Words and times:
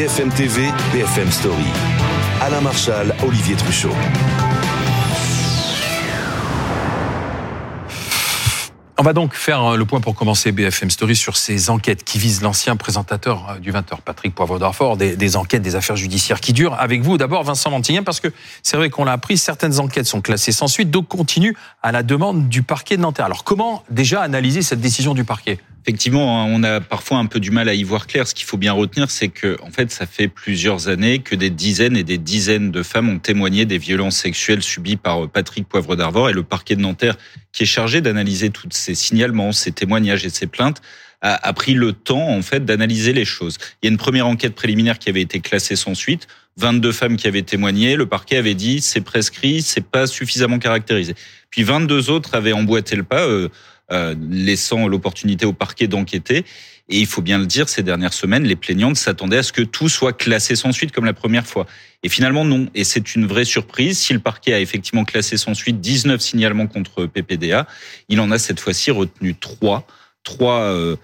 BFM 0.00 0.30
TV, 0.30 0.62
BFM 0.94 1.30
Story. 1.30 1.66
Alain 2.40 2.62
Marchal, 2.62 3.14
Olivier 3.22 3.54
Truchot. 3.54 3.90
On 8.96 9.02
va 9.02 9.12
donc 9.12 9.34
faire 9.34 9.62
euh, 9.62 9.76
le 9.76 9.84
point 9.84 10.00
pour 10.00 10.14
commencer 10.14 10.52
BFM 10.52 10.88
Story 10.88 11.14
sur 11.14 11.36
ces 11.36 11.68
enquêtes 11.68 12.02
qui 12.02 12.18
visent 12.18 12.40
l'ancien 12.40 12.76
présentateur 12.76 13.46
euh, 13.50 13.58
du 13.58 13.72
20h, 13.72 14.00
Patrick 14.02 14.34
Poivre 14.34 14.58
d'Arfort, 14.58 14.96
des, 14.96 15.36
enquêtes, 15.36 15.60
des 15.60 15.76
affaires 15.76 15.96
judiciaires 15.96 16.40
qui 16.40 16.54
durent. 16.54 16.80
Avec 16.80 17.02
vous, 17.02 17.18
d'abord, 17.18 17.42
Vincent 17.42 17.70
Mantignan, 17.70 18.02
parce 18.02 18.20
que 18.20 18.28
c'est 18.62 18.78
vrai 18.78 18.88
qu'on 18.88 19.04
l'a 19.04 19.12
appris, 19.12 19.36
certaines 19.36 19.80
enquêtes 19.80 20.06
sont 20.06 20.22
classées 20.22 20.52
sans 20.52 20.68
suite, 20.68 20.90
d'autres 20.90 21.08
continuent 21.08 21.56
à 21.82 21.92
la 21.92 22.02
demande 22.02 22.48
du 22.48 22.62
parquet 22.62 22.96
de 22.96 23.02
Nanterre. 23.02 23.26
Alors, 23.26 23.44
comment 23.44 23.84
déjà 23.90 24.22
analyser 24.22 24.62
cette 24.62 24.80
décision 24.80 25.12
du 25.12 25.24
parquet? 25.24 25.58
Effectivement, 25.82 26.42
hein, 26.42 26.46
on 26.50 26.62
a 26.62 26.80
parfois 26.80 27.18
un 27.18 27.26
peu 27.26 27.40
du 27.40 27.50
mal 27.50 27.68
à 27.68 27.74
y 27.74 27.82
voir 27.84 28.06
clair. 28.06 28.26
Ce 28.28 28.34
qu'il 28.34 28.44
faut 28.44 28.58
bien 28.58 28.72
retenir, 28.72 29.10
c'est 29.10 29.28
que, 29.28 29.56
en 29.62 29.70
fait, 29.70 29.90
ça 29.90 30.06
fait 30.06 30.28
plusieurs 30.28 30.88
années 30.88 31.20
que 31.20 31.34
des 31.34 31.48
dizaines 31.48 31.96
et 31.96 32.04
des 32.04 32.18
dizaines 32.18 32.70
de 32.70 32.82
femmes 32.82 33.08
ont 33.08 33.18
témoigné 33.18 33.64
des 33.64 33.78
violences 33.78 34.16
sexuelles 34.16 34.62
subies 34.62 34.96
par 34.96 35.24
euh, 35.24 35.26
Patrick 35.26 35.66
Poivre 35.66 35.96
d'Arvor 35.96 36.28
et 36.28 36.32
le 36.34 36.42
parquet 36.42 36.76
de 36.76 36.82
Nanterre, 36.82 37.16
qui 37.52 37.62
est 37.62 37.66
chargé 37.66 38.02
d'analyser 38.02 38.50
tous 38.50 38.68
ces 38.70 38.94
signalements, 38.94 39.52
ces 39.52 39.72
témoignages 39.72 40.24
et 40.26 40.30
ces 40.30 40.46
plaintes, 40.46 40.82
a, 41.22 41.52
pris 41.52 41.74
le 41.74 41.92
temps, 41.92 42.30
en 42.30 42.42
fait, 42.42 42.64
d'analyser 42.64 43.12
les 43.12 43.26
choses. 43.26 43.58
Il 43.82 43.86
y 43.86 43.88
a 43.88 43.92
une 43.92 43.98
première 43.98 44.26
enquête 44.26 44.54
préliminaire 44.54 44.98
qui 44.98 45.10
avait 45.10 45.20
été 45.20 45.40
classée 45.40 45.76
sans 45.76 45.94
suite. 45.94 46.26
22 46.56 46.92
femmes 46.92 47.16
qui 47.16 47.28
avaient 47.28 47.42
témoigné. 47.42 47.96
Le 47.96 48.06
parquet 48.06 48.36
avait 48.36 48.54
dit 48.54 48.80
c'est 48.80 49.00
prescrit, 49.00 49.62
c'est 49.62 49.84
pas 49.84 50.06
suffisamment 50.06 50.58
caractérisé. 50.58 51.14
Puis 51.50 51.62
22 51.62 52.10
autres 52.10 52.34
avaient 52.34 52.52
emboîté 52.52 52.96
le 52.96 53.02
pas. 53.02 53.20
Euh, 53.20 53.48
euh, 53.92 54.14
laissant 54.30 54.88
l'opportunité 54.88 55.46
au 55.46 55.52
parquet 55.52 55.86
d'enquêter. 55.86 56.44
Et 56.88 56.98
il 56.98 57.06
faut 57.06 57.22
bien 57.22 57.38
le 57.38 57.46
dire, 57.46 57.68
ces 57.68 57.84
dernières 57.84 58.12
semaines, 58.12 58.42
les 58.44 58.56
plaignantes 58.56 58.96
s'attendaient 58.96 59.38
à 59.38 59.42
ce 59.44 59.52
que 59.52 59.62
tout 59.62 59.88
soit 59.88 60.12
classé 60.12 60.56
sans 60.56 60.72
suite 60.72 60.90
comme 60.90 61.04
la 61.04 61.12
première 61.12 61.46
fois. 61.46 61.66
Et 62.02 62.08
finalement, 62.08 62.44
non. 62.44 62.68
Et 62.74 62.82
c'est 62.82 63.14
une 63.14 63.26
vraie 63.26 63.44
surprise. 63.44 63.98
Si 63.98 64.12
le 64.12 64.18
parquet 64.18 64.54
a 64.54 64.60
effectivement 64.60 65.04
classé 65.04 65.36
sans 65.36 65.54
suite 65.54 65.80
19 65.80 66.20
signalements 66.20 66.66
contre 66.66 67.06
PPDA, 67.06 67.68
il 68.08 68.18
en 68.20 68.32
a 68.32 68.38
cette 68.38 68.58
fois-ci 68.58 68.90
retenu 68.90 69.36
3. 69.36 69.86
3 70.24 70.54
euh, 70.54 70.96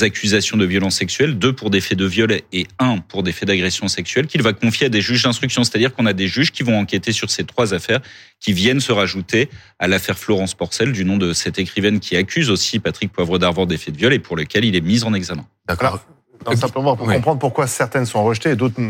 accusations 0.00 0.56
de 0.56 0.64
violence 0.64 0.96
sexuelle, 0.96 1.38
deux 1.38 1.52
pour 1.52 1.70
des 1.70 1.80
faits 1.80 1.98
de 1.98 2.06
viol 2.06 2.40
et 2.52 2.66
un 2.78 2.98
pour 2.98 3.22
des 3.22 3.32
faits 3.32 3.48
d'agression 3.48 3.88
sexuelle, 3.88 4.26
qu'il 4.26 4.42
va 4.42 4.52
confier 4.52 4.86
à 4.86 4.88
des 4.88 5.00
juges 5.00 5.22
d'instruction. 5.22 5.64
C'est-à-dire 5.64 5.94
qu'on 5.94 6.06
a 6.06 6.12
des 6.12 6.26
juges 6.26 6.52
qui 6.52 6.62
vont 6.62 6.78
enquêter 6.78 7.12
sur 7.12 7.30
ces 7.30 7.44
trois 7.44 7.74
affaires 7.74 8.00
qui 8.40 8.52
viennent 8.52 8.80
se 8.80 8.92
rajouter 8.92 9.50
à 9.78 9.88
l'affaire 9.88 10.18
Florence 10.18 10.54
Porcel, 10.54 10.92
du 10.92 11.04
nom 11.04 11.16
de 11.16 11.32
cette 11.32 11.58
écrivaine 11.58 12.00
qui 12.00 12.16
accuse 12.16 12.50
aussi 12.50 12.78
Patrick 12.78 13.12
Poivre 13.12 13.38
d'Arvor 13.38 13.66
des 13.66 13.76
faits 13.76 13.94
de 13.94 13.98
viol 13.98 14.12
et 14.12 14.18
pour 14.18 14.36
lequel 14.36 14.64
il 14.64 14.74
est 14.74 14.80
mis 14.80 15.04
en 15.04 15.12
examen. 15.12 15.46
D'accord. 15.68 16.00
Non, 16.46 16.56
simplement 16.56 16.96
pour 16.96 17.06
comprendre 17.06 17.38
pourquoi 17.38 17.66
certaines 17.66 18.06
sont 18.06 18.22
rejetées 18.22 18.50
et 18.50 18.56
d'autres 18.56 18.80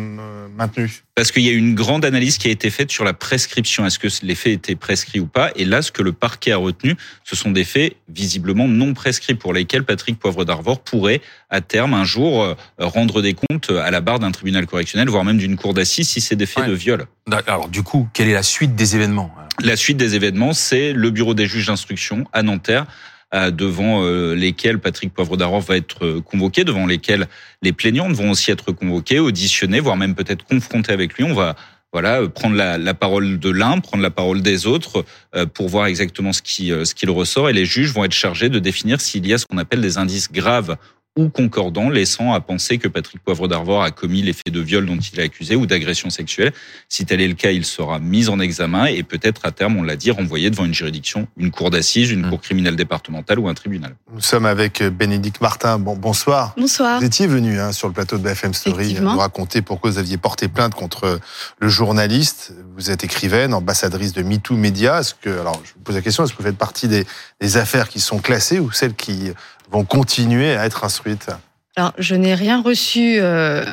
maintenues. 0.57 1.05
Parce 1.15 1.31
qu'il 1.31 1.43
y 1.43 1.49
a 1.49 1.53
une 1.53 1.75
grande 1.75 2.05
analyse 2.05 2.39
qui 2.39 2.49
a 2.49 2.51
été 2.51 2.71
faite 2.71 2.91
sur 2.91 3.05
la 3.05 3.13
prescription. 3.13 3.87
Est-ce 3.87 3.99
que 3.99 4.09
les 4.23 4.35
faits 4.35 4.53
étaient 4.53 4.75
prescrits 4.75 5.21
ou 5.21 5.27
pas? 5.27 5.51
Et 5.57 5.65
là, 5.65 5.83
ce 5.83 5.93
que 5.93 6.03
le 6.03 6.13
parquet 6.13 6.53
a 6.53 6.57
retenu, 6.57 6.97
ce 7.25 7.37
sont 7.37 7.51
des 7.51 7.65
faits 7.65 7.97
visiblement 8.09 8.69
non 8.69 8.95
prescrits 8.95 9.35
pour 9.35 9.53
lesquels 9.53 9.85
Patrick 9.85 10.19
Poivre 10.19 10.45
d'Arvor 10.45 10.81
pourrait, 10.81 11.21
à 11.51 11.61
terme, 11.61 11.95
un 11.95 12.05
jour, 12.05 12.43
euh, 12.43 12.55
rendre 12.79 13.23
des 13.23 13.35
comptes 13.35 13.71
à 13.71 13.91
la 13.91 14.01
barre 14.01 14.19
d'un 14.19 14.33
tribunal 14.33 14.67
correctionnel, 14.67 15.09
voire 15.09 15.25
même 15.25 15.39
d'une 15.39 15.57
cour 15.57 15.75
d'assises 15.75 16.09
si 16.09 16.21
c'est 16.21 16.37
des 16.37 16.47
faits 16.47 16.67
de 16.67 16.75
viol. 16.75 17.07
Alors, 17.47 17.69
du 17.69 17.83
coup, 17.83 18.09
quelle 18.13 18.29
est 18.29 18.35
la 18.35 18.43
suite 18.43 18.75
des 18.75 18.97
événements 18.97 19.35
La 19.61 19.77
suite 19.77 19.97
des 19.97 20.15
événements, 20.15 20.53
c'est 20.53 20.93
le 20.93 21.11
bureau 21.11 21.35
des 21.35 21.47
juges 21.47 21.67
d'instruction 21.67 22.25
à 22.33 22.43
Nanterre 22.43 22.87
devant 23.35 24.05
euh, 24.05 24.35
lesquels 24.35 24.79
Patrick 24.79 25.13
Poivre 25.13 25.37
d'Arvor 25.37 25.61
va 25.61 25.77
être 25.77 26.05
euh, 26.05 26.21
convoqué, 26.21 26.65
devant 26.65 26.87
lesquels 26.87 27.27
les 27.63 27.73
plaignantes 27.73 28.13
vont 28.13 28.31
aussi 28.31 28.51
être 28.51 28.71
convoquées, 28.73 29.19
auditionnées, 29.19 29.81
voire 29.81 29.97
même 29.97 30.15
peut-être 30.15 30.45
confrontées 30.45 30.93
avec 30.93 31.15
lui. 31.15 31.25
On 31.25 31.35
va 31.35 31.57
voilà 31.93 32.27
prendre 32.29 32.57
la, 32.57 32.79
la 32.79 32.95
parole 32.95 33.39
de 33.39 33.51
l'un, 33.51 33.81
prendre 33.81 34.03
la 34.03 34.11
parole 34.11 34.41
des 34.41 34.67
autres 34.67 35.05
euh, 35.35 35.47
pour 35.47 35.69
voir 35.69 35.87
exactement 35.87 36.33
ce 36.33 36.43
qui 36.43 36.69
ce 36.69 36.95
qu'il 36.95 37.11
ressort. 37.11 37.51
Et 37.51 37.53
les 37.53 37.65
juges 37.65 37.93
vont 37.93 38.05
être 38.05 38.13
chargés 38.13 38.49
de 38.49 38.59
définir 38.59 39.01
s'il 39.01 39.27
y 39.27 39.35
a 39.35 39.39
ce 39.39 39.47
qu'on 39.47 39.59
appelle 39.59 39.81
des 39.81 39.99
indices 39.99 40.31
graves 40.31 40.77
ou 41.17 41.29
concordant, 41.29 41.91
laissant 41.91 42.33
à 42.33 42.41
penser 42.41 42.79
que 42.79 42.89
Patrick 42.89 43.23
Poivre 43.23 43.47
d'Arvor 43.47 43.85
a 43.85 43.93
commis 43.93 44.21
les 44.21 44.33
faits 44.33 44.51
de 44.51 44.61
viol 44.61 44.85
dont 44.85 44.97
il 44.97 45.21
est 45.21 45.23
accusé 45.23 45.55
ou 45.55 45.65
d'agression 45.65 46.11
sexuelle. 46.11 46.53
Si 46.89 47.07
tel 47.07 47.21
est 47.21 47.29
le 47.29 47.35
cas, 47.35 47.53
il 47.53 47.65
sera 47.65 48.01
mis 48.01 48.29
en 48.29 48.41
examen 48.41 48.87
et 48.87 49.05
peut-être 49.05 49.43
à 49.45 49.53
terme, 49.53 49.77
on 49.77 49.85
l'a 49.85 49.95
dit, 49.95 50.11
renvoyé 50.11 50.51
devant 50.51 50.65
une 50.65 50.75
juridiction, 50.75 51.29
une 51.37 51.53
cour 51.53 51.71
d'assises, 51.71 52.11
une 52.11 52.27
mmh. 52.27 52.31
cour 52.31 52.41
criminelle 52.41 52.75
départementale 52.75 53.39
ou 53.39 53.49
un 53.49 53.55
tribunal. 53.55 53.95
Nous 54.13 54.21
sommes 54.21 54.47
avec 54.47 54.81
euh, 54.81 54.91
Bénédicte 54.91 55.41
Martin. 55.41 55.79
Bon, 55.79 55.95
bonsoir. 55.95 56.53
Bonsoir. 56.57 56.99
Vous 56.99 57.07
étiez 57.07 57.29
venu 57.29 57.61
hein, 57.61 57.71
sur 57.71 57.87
le 57.87 57.95
plateau 57.95 58.19
de 58.19 58.23
BFM 58.23 58.53
Story 58.53 58.95
nous 59.01 59.17
raconter 59.17 59.63
pourquoi 59.63 59.93
vous 59.93 59.99
aviez 59.99 60.17
porté 60.17 60.49
plainte 60.49 60.75
contre 60.75 61.21
le 61.61 61.69
journaliste. 61.69 62.55
Vous 62.77 62.91
êtes 62.91 63.05
écrivaine, 63.05 63.55
ambassadrice 63.55 64.13
de 64.15 64.23
MeToo 64.23 64.57
Média. 64.57 65.01
Est-ce 65.01 65.15
que, 65.15 65.31
alors, 65.31 65.61
je 65.65 65.75
vous 65.75 65.81
pose 65.85 65.95
la 65.95 66.03
question, 66.03 66.25
est-ce 66.25 66.33
que 66.33 66.39
vous 66.39 66.45
faites 66.45 66.59
partie 66.59 66.89
des, 66.89 67.07
des 67.41 67.57
affaires 67.57 67.89
qui 67.89 68.01
sont 68.01 68.19
classées 68.19 68.59
ou 68.59 68.73
celles 68.73 68.95
qui 68.95 69.33
vont 69.75 69.85
continuer 69.85 70.55
à 70.55 70.67
être 70.67 70.85
instruites 70.85 71.31
Alors, 71.75 71.93
je 71.99 72.15
n'ai 72.15 72.35
rien 72.35 72.63
reçu 72.63 73.19
euh, 73.19 73.65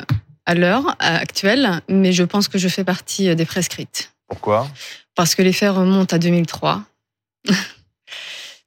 à 0.47 0.55
l'heure 0.55 0.95
actuelle, 0.99 1.81
mais 1.87 2.11
je 2.11 2.23
pense 2.23 2.47
que 2.47 2.57
je 2.57 2.67
fais 2.67 2.83
partie 2.83 3.29
euh, 3.29 3.35
des 3.35 3.45
prescrites. 3.45 4.11
Pourquoi? 4.27 4.67
Parce 5.13 5.35
que 5.35 5.43
les 5.43 5.53
faits 5.53 5.71
remontent 5.71 6.15
à 6.15 6.19
2003. 6.19 6.81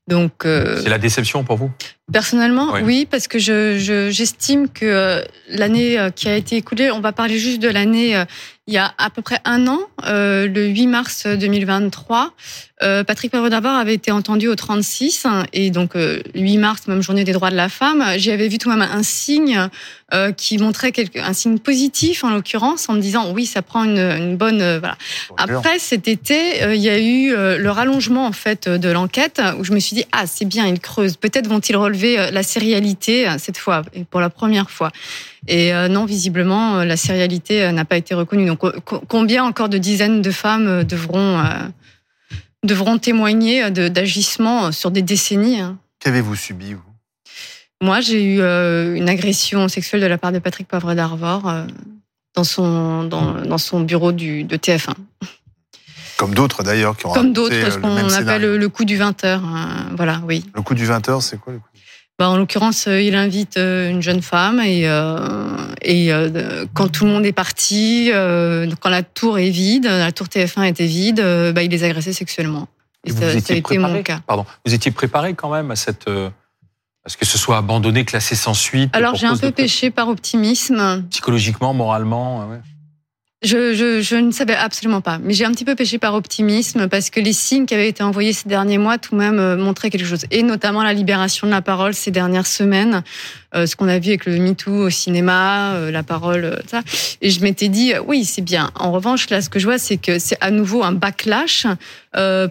Donc, 0.09 0.45
euh, 0.47 0.81
c'est 0.83 0.89
la 0.89 0.99
déception 0.99 1.43
pour 1.43 1.56
vous? 1.56 1.72
Personnellement, 2.12 2.75
oui. 2.82 3.06
parce 3.10 3.28
que 3.28 3.38
je, 3.38 4.10
j'estime 4.10 4.69
que 4.69 5.25
l'année 5.48 5.97
qui 6.15 6.28
a 6.28 6.37
été 6.37 6.56
écoulée, 6.56 6.91
on 6.91 7.00
va 7.00 7.12
parler 7.12 7.38
juste 7.38 7.60
de 7.60 7.69
l'année 7.69 8.25
il 8.66 8.72
y 8.72 8.78
a 8.78 8.94
à 8.97 9.10
peu 9.10 9.20
près 9.20 9.41
un 9.44 9.66
an, 9.66 9.81
euh, 10.06 10.47
le 10.47 10.66
8 10.66 10.87
mars 10.87 11.26
2023, 11.26 12.32
euh, 12.82 13.04
Patrick 13.04 13.31
Perrault-Davor 13.31 13.72
avait 13.72 13.92
été 13.92 14.10
entendu 14.10 14.48
au 14.48 14.54
36 14.54 15.26
et 15.53 15.70
donc 15.70 15.97
euh, 15.97 16.22
8 16.34 16.59
mars, 16.59 16.87
même 16.87 17.03
journée 17.03 17.25
des 17.25 17.32
droits 17.32 17.50
de 17.50 17.56
la 17.56 17.69
femme, 17.69 18.03
j'y 18.16 18.31
avais 18.31 18.48
vu 18.48 18.56
tout 18.56 18.71
de 18.71 18.75
même 18.75 18.88
un 18.91 19.03
signe 19.03 19.69
euh, 20.12 20.32
qui 20.32 20.59
montrait 20.59 20.92
quelque, 20.92 21.19
un 21.19 21.32
signe 21.32 21.59
positif 21.59 22.25
en 22.25 22.31
l'occurrence, 22.31 22.88
en 22.88 22.92
me 22.92 23.00
disant 23.00 23.32
oui, 23.32 23.47
ça 23.47 23.62
prend 23.62 23.84
une, 23.84 23.98
une 23.98 24.36
bonne 24.36 24.60
euh, 24.60 24.78
voilà. 24.78 24.97
Après 25.38 25.78
cet 25.78 26.09
été, 26.09 26.62
euh, 26.62 26.75
il 26.75 26.82
y 26.82 26.91
a 26.91 27.00
eu 27.00 27.31
le 27.34 27.71
rallongement 27.71 28.26
en 28.26 28.32
fait 28.32 28.69
de 28.69 28.88
l'enquête 28.91 29.41
où 29.59 29.65
je 29.65 29.72
me 29.72 29.81
suis 29.81 29.97
dit 29.97 30.04
ah 30.12 30.26
c'est 30.26 30.44
bien, 30.44 30.66
ils 30.66 30.78
creusent, 30.78 31.16
peut-être 31.16 31.48
vont-ils 31.48 31.76
relever 31.76 31.94
la 31.94 32.43
sérialité 32.43 33.27
cette 33.38 33.59
fois 33.59 33.82
et 33.93 34.05
pour 34.05 34.21
la 34.21 34.31
première 34.31 34.71
fois. 34.71 34.91
Et 35.47 35.72
non, 35.88 36.05
visiblement, 36.05 36.84
la 36.84 36.97
sérialité 36.97 37.71
n'a 37.72 37.84
pas 37.84 37.97
été 37.97 38.15
reconnue. 38.15 38.47
Donc, 38.47 38.60
combien 39.09 39.44
encore 39.44 39.69
de 39.69 39.78
dizaines 39.78 40.22
de 40.22 40.31
femmes 40.31 40.84
devront 40.84 41.43
devront 42.62 42.99
témoigner 42.99 43.71
d'agissements 43.71 44.72
sur 44.72 44.91
des 44.91 45.03
décennies 45.03 45.60
hein? 45.60 45.78
Qu'avez-vous 46.00 46.34
subi 46.34 46.72
vous? 46.72 46.83
Moi, 47.83 48.00
j'ai 48.00 48.25
eu 48.25 48.41
une 48.41 49.09
agression 49.09 49.69
sexuelle 49.69 50.00
de 50.00 50.06
la 50.06 50.19
part 50.19 50.33
de 50.33 50.38
Patrick 50.38 50.66
Poivre 50.66 50.94
d'Arvor 50.94 51.53
dans 52.34 52.44
son 52.44 53.04
dans, 53.04 53.43
dans, 53.43 53.59
son 53.59 53.81
bureau 53.81 54.12
du, 54.12 54.44
de 54.44 54.56
TF1. 54.56 54.94
Comme 56.16 56.34
d'autres 56.34 56.62
d'ailleurs 56.62 56.97
qui 56.97 57.06
ont 57.06 57.12
Comme 57.12 57.32
d'autres, 57.32 57.54
ce 57.70 57.78
qu'on 57.78 57.97
appelle 57.97 58.56
le 58.56 58.69
coup 58.69 58.84
du 58.84 58.97
20 58.97 59.25
h 59.25 59.26
hein, 59.26 59.86
voilà, 59.97 60.20
oui. 60.26 60.44
Le 60.54 60.62
coup 60.62 60.75
du 60.75 60.84
20 60.84 61.08
h 61.08 61.20
c'est 61.20 61.38
quoi 61.38 61.52
le 61.52 61.58
coup 61.58 61.69
bah, 62.19 62.28
en 62.28 62.36
l'occurrence, 62.36 62.86
euh, 62.86 63.00
il 63.00 63.16
invite 63.16 63.56
euh, 63.56 63.91
une 63.91 64.00
jeune 64.00 64.22
femme 64.22 64.60
et, 64.60 64.82
euh, 64.84 65.48
et 65.82 66.10
quand 66.72 66.86
tout 66.88 67.04
le 67.04 67.10
monde 67.10 67.26
est 67.26 67.32
parti, 67.32 68.10
quand 68.12 68.91
la 68.91 69.03
tour 69.03 69.38
est 69.38 69.50
vide, 69.50 69.86
la 69.86 70.12
tour 70.12 70.28
TF1 70.28 70.64
était 70.64 70.86
vide, 70.86 71.16
bah, 71.54 71.62
il 71.62 71.70
les 71.70 71.84
agressait 71.84 72.12
sexuellement. 72.12 72.69
Et, 73.04 73.10
ça, 73.10 73.26
a 73.26 73.32
été 73.32 73.78
mon 73.78 74.03
cas. 74.03 74.20
Pardon. 74.26 74.47
Vous 74.64 74.72
étiez 74.72 74.91
préparé 74.91 75.34
quand 75.34 75.50
même 75.50 75.70
à 75.70 75.76
cette 75.76 76.08
à 76.08 77.10
ce 77.10 77.19
que 77.19 77.26
ce 77.26 77.36
soit 77.36 77.59
abandonné, 77.59 78.06
classé 78.06 78.34
sans 78.34 78.54
suite. 78.54 78.97
Alors 78.97 79.15
j'ai 79.15 79.27
un 79.27 79.36
peu 79.36 79.50
péché 79.50 79.91
par 79.91 80.09
optimisme. 80.09 81.04
Psychologiquement, 81.10 81.74
moralement. 81.74 82.48
Ouais. 82.48 82.60
Je, 83.44 83.74
je, 83.74 84.00
je, 84.00 84.16
ne 84.16 84.32
savais 84.32 84.54
absolument 84.54 85.02
pas, 85.02 85.18
mais 85.22 85.34
j'ai 85.34 85.44
un 85.44 85.50
petit 85.50 85.66
peu 85.66 85.74
péché 85.74 85.98
par 85.98 86.14
optimisme 86.14 86.88
parce 86.88 87.10
que 87.10 87.20
les 87.20 87.34
signes 87.34 87.66
qui 87.66 87.74
avaient 87.74 87.91
été 87.91 88.02
envoyés 88.02 88.32
ces 88.32 88.48
derniers 88.48 88.78
mois 88.78 88.96
tout 88.96 89.14
de 89.14 89.20
même 89.20 89.38
euh, 89.38 89.54
montraient 89.54 89.91
quelque 89.91 90.06
chose, 90.06 90.24
et 90.30 90.42
notamment 90.42 90.82
la 90.82 90.94
libération 90.94 91.46
de 91.46 91.52
la 91.52 91.60
parole 91.60 91.92
ces 91.92 92.10
dernières 92.10 92.46
semaines, 92.46 93.02
euh, 93.54 93.66
ce 93.66 93.76
qu'on 93.76 93.86
a 93.86 93.98
vu 93.98 94.08
avec 94.08 94.24
le 94.24 94.38
MeToo 94.38 94.86
au 94.86 94.88
cinéma, 94.88 95.74
euh, 95.74 95.91
la 95.91 96.02
parole, 96.02 96.58
ça. 96.70 96.80
Et 97.20 97.28
je 97.28 97.42
m'étais 97.42 97.68
dit, 97.68 97.92
oui, 98.06 98.24
c'est 98.24 98.41
bien. 98.41 98.70
En 98.76 98.92
revanche, 98.92 99.28
là, 99.28 99.42
ce 99.42 99.50
que 99.50 99.58
je 99.58 99.66
vois, 99.66 99.76
c'est 99.76 99.98
que 99.98 100.18
c'est 100.18 100.38
à 100.41 100.50
nouveau 100.50 100.82
un 100.82 100.92
backlash 100.92 101.66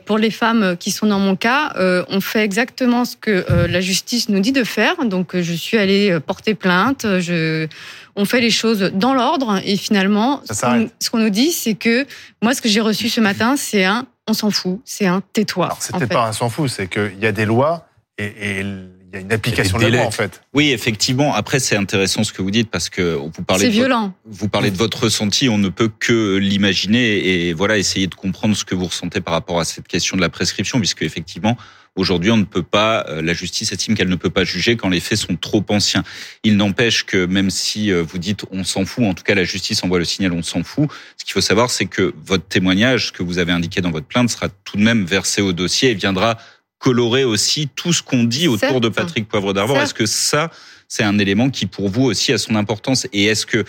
pour 0.05 0.17
les 0.17 0.29
femmes 0.29 0.75
qui 0.77 0.91
sont 0.91 1.07
dans 1.07 1.19
mon 1.19 1.37
cas. 1.37 1.73
on 2.09 2.19
fait 2.19 2.43
exactement 2.43 3.05
ce 3.05 3.15
que 3.15 3.45
la 3.49 3.79
justice 3.79 4.27
nous 4.27 4.41
dit 4.41 4.51
de 4.51 4.65
faire, 4.65 5.05
donc 5.05 5.39
je 5.39 5.53
suis 5.53 5.77
allée 5.77 6.19
porter 6.19 6.53
plainte. 6.53 7.05
Je 7.19 7.67
on 8.15 8.25
fait 8.25 8.42
les 8.42 8.50
choses 8.50 8.92
dans 8.94 9.13
l'ordre 9.13 9.60
et 9.63 9.77
finalement, 9.77 10.42
ce 10.50 11.10
qu'on 11.10 11.18
nous 11.18 11.30
dit, 11.30 11.51
c'est 11.51 11.75
que 11.75 12.06
moi, 12.42 12.54
ce 12.54 12.62
que 12.62 12.69
j'ai 12.69 12.81
reçu 12.81 13.10
ce 13.10 13.21
matin, 13.21 13.56
c'est 13.57 13.86
un 13.86 14.07
on 14.27 14.33
s'en 14.33 14.51
fout, 14.51 14.80
c'est 14.86 15.06
un 15.06 15.21
tais-toi. 15.33 15.75
c'était 15.80 16.07
pas 16.07 16.27
un 16.27 16.33
s'en 16.33 16.50
fout, 16.50 16.69
c'est 16.69 16.88
qu'il 16.88 17.19
y 17.19 17.25
a 17.25 17.31
des 17.31 17.45
lois 17.45 17.88
et 18.18 18.62
il 18.62 18.89
y 19.13 19.18
a 19.18 19.19
une 19.19 19.33
application 19.33 19.77
de 19.77 19.83
la 19.83 19.89
loi 19.89 20.06
en 20.06 20.12
fait. 20.12 20.42
Oui, 20.54 20.71
effectivement. 20.71 21.33
Après, 21.36 21.60
c'est 21.60 21.75
intéressant 21.75 22.24
ce 22.24 22.31
que 22.31 22.42
vous 22.42 22.51
dites 22.51 22.69
parce 22.69 22.89
que 22.89 23.15
vous 23.15 23.44
parlez. 23.45 23.65
C'est 23.65 23.69
violent. 23.69 24.13
vous 24.25 24.48
parlez 24.48 24.71
de 24.71 24.77
votre 24.77 25.04
ressenti. 25.04 25.50
On 25.50 25.57
ne 25.57 25.69
peut 25.69 25.89
que 26.00 26.38
l'imaginer 26.38 27.48
et 27.48 27.54
voilà 27.54 27.77
essayer 27.77 28.07
de 28.07 28.15
comprendre 28.15 28.56
ce 28.56 28.63
que 28.63 28.75
vous 28.75 28.86
ressentez 28.86 29.19
par 29.19 29.33
rapport 29.33 29.60
à 29.60 29.65
cette 29.65 29.88
question 29.88 30.15
de 30.15 30.21
la 30.21 30.30
prescription, 30.30 30.80
puisque 30.80 31.01
effectivement, 31.01 31.57
Aujourd'hui, 31.95 32.31
on 32.31 32.37
ne 32.37 32.43
peut 32.43 32.63
pas, 32.63 33.05
euh, 33.07 33.21
la 33.21 33.33
justice 33.33 33.71
estime 33.71 33.95
qu'elle 33.95 34.09
ne 34.09 34.15
peut 34.15 34.31
pas 34.31 34.43
juger 34.43 34.75
quand 34.75 34.89
les 34.89 34.99
faits 34.99 35.19
sont 35.19 35.35
trop 35.35 35.63
anciens. 35.69 36.03
Il 36.43 36.57
n'empêche 36.57 37.05
que 37.05 37.25
même 37.25 37.51
si 37.51 37.91
euh, 37.91 38.01
vous 38.01 38.17
dites 38.17 38.45
on 38.49 38.63
s'en 38.63 38.83
fout, 38.83 39.03
en 39.05 39.13
tout 39.13 39.23
cas 39.23 39.35
la 39.35 39.43
justice 39.43 39.83
envoie 39.83 39.99
le 39.99 40.05
signal 40.05 40.33
on 40.33 40.41
s'en 40.41 40.63
fout, 40.63 40.89
ce 41.17 41.23
qu'il 41.23 41.33
faut 41.33 41.41
savoir 41.41 41.69
c'est 41.69 41.85
que 41.85 42.15
votre 42.25 42.45
témoignage, 42.45 43.11
que 43.11 43.21
vous 43.21 43.37
avez 43.37 43.51
indiqué 43.51 43.81
dans 43.81 43.91
votre 43.91 44.07
plainte, 44.07 44.31
sera 44.31 44.49
tout 44.49 44.77
de 44.77 44.81
même 44.81 45.05
versé 45.05 45.43
au 45.43 45.53
dossier 45.53 45.91
et 45.91 45.93
viendra 45.93 46.39
colorer 46.79 47.25
aussi 47.25 47.69
tout 47.75 47.93
ce 47.93 48.01
qu'on 48.01 48.23
dit 48.23 48.47
autour 48.47 48.81
de 48.81 48.89
Patrick 48.89 49.27
Poivre 49.27 49.53
d'Arvor. 49.53 49.77
Est-ce 49.77 49.93
que 49.93 50.07
ça, 50.07 50.49
c'est 50.87 51.03
un 51.03 51.19
élément 51.19 51.49
qui 51.49 51.67
pour 51.67 51.89
vous 51.89 52.03
aussi 52.03 52.33
a 52.33 52.37
son 52.39 52.55
importance? 52.55 53.07
Et 53.13 53.25
est-ce 53.25 53.45
que 53.45 53.63